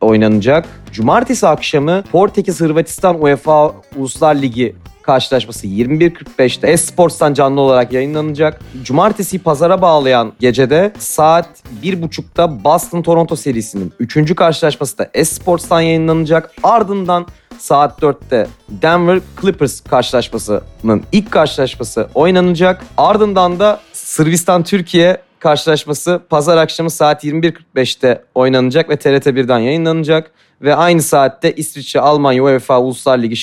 oynanacak. 0.00 0.66
Cumartesi 0.92 1.46
akşamı 1.46 2.02
Portekiz 2.12 2.60
Hırvatistan 2.60 3.22
UEFA 3.22 3.72
Uluslar 3.96 4.34
Ligi 4.34 4.76
karşılaşması 5.08 5.66
21.45'te 5.66 6.66
Esports'tan 6.66 7.34
canlı 7.34 7.60
olarak 7.60 7.92
yayınlanacak. 7.92 8.60
Cumartesi 8.82 9.38
pazara 9.38 9.82
bağlayan 9.82 10.32
gecede 10.40 10.92
saat 10.98 11.48
1.30'da 11.82 12.64
Boston 12.64 13.02
Toronto 13.02 13.36
serisinin 13.36 13.92
3. 13.98 14.34
karşılaşması 14.34 14.98
da 14.98 15.10
Esports'tan 15.14 15.80
yayınlanacak. 15.80 16.50
Ardından 16.62 17.26
saat 17.58 18.02
4'te 18.02 18.46
Denver 18.68 19.20
Clippers 19.40 19.80
karşılaşmasının 19.80 21.02
ilk 21.12 21.30
karşılaşması 21.30 22.08
oynanacak. 22.14 22.84
Ardından 22.96 23.58
da 23.58 23.80
Sırbistan 23.92 24.62
Türkiye 24.62 25.22
karşılaşması 25.38 26.20
pazar 26.30 26.56
akşamı 26.56 26.90
saat 26.90 27.24
21.45'te 27.24 28.24
oynanacak 28.34 28.90
ve 28.90 28.96
TRT 28.96 29.26
1'den 29.26 29.58
yayınlanacak. 29.58 30.30
Ve 30.62 30.74
aynı 30.74 31.02
saatte 31.02 31.52
İsviçre 31.52 32.00
Almanya 32.00 32.42
UEFA 32.44 32.80
Uluslar 32.80 33.18
Ligi 33.18 33.36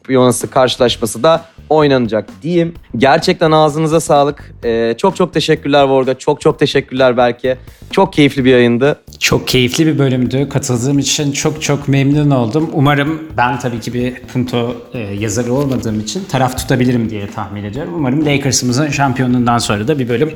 şampiyonası 0.00 0.50
karşılaşması 0.50 1.22
da 1.22 1.44
oynanacak 1.68 2.28
diyeyim. 2.42 2.74
Gerçekten 2.96 3.50
ağzınıza 3.50 4.00
sağlık. 4.00 4.54
Ee, 4.64 4.94
çok 4.98 5.16
çok 5.16 5.34
teşekkürler 5.34 5.82
Vorga. 5.84 6.18
Çok 6.18 6.40
çok 6.40 6.58
teşekkürler 6.58 7.16
Berke. 7.16 7.58
Çok 7.90 8.12
keyifli 8.12 8.44
bir 8.44 8.50
yayındı. 8.50 9.00
Çok 9.18 9.48
keyifli 9.48 9.86
bir 9.86 9.98
bölümdü. 9.98 10.48
Katıldığım 10.48 10.98
için 10.98 11.32
çok 11.32 11.62
çok 11.62 11.88
memnun 11.88 12.30
oldum. 12.30 12.70
Umarım 12.72 13.22
ben 13.36 13.58
tabii 13.58 13.80
ki 13.80 13.94
bir 13.94 14.14
punto 14.14 14.76
e, 14.94 14.98
yazarı 14.98 15.52
olmadığım 15.52 16.00
için 16.00 16.24
taraf 16.24 16.58
tutabilirim 16.58 17.10
diye 17.10 17.30
tahmin 17.30 17.64
ediyorum. 17.64 17.92
Umarım 17.96 18.26
Lakers'ımızın 18.26 18.88
şampiyonluğundan 18.88 19.58
sonra 19.58 19.88
da 19.88 19.98
bir 19.98 20.08
bölüm 20.08 20.32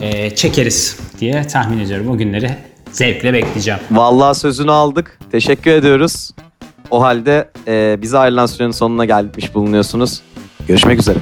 e, 0.00 0.34
çekeriz 0.34 0.98
diye 1.20 1.46
tahmin 1.46 1.78
ediyorum. 1.78 2.08
O 2.08 2.16
günleri 2.16 2.50
zevkle 2.92 3.32
bekleyeceğim. 3.32 3.80
Vallahi 3.90 4.38
sözünü 4.38 4.70
aldık. 4.70 5.18
Teşekkür 5.32 5.70
ediyoruz. 5.70 6.30
O 6.90 7.02
halde 7.02 7.48
e, 7.66 7.98
bize 8.02 8.18
ayrılan 8.18 8.46
sürenin 8.46 8.70
sonuna 8.70 9.04
gelmiş 9.04 9.54
bulunuyorsunuz. 9.54 10.22
Görüşmek 10.68 11.00
üzere. 11.00 11.18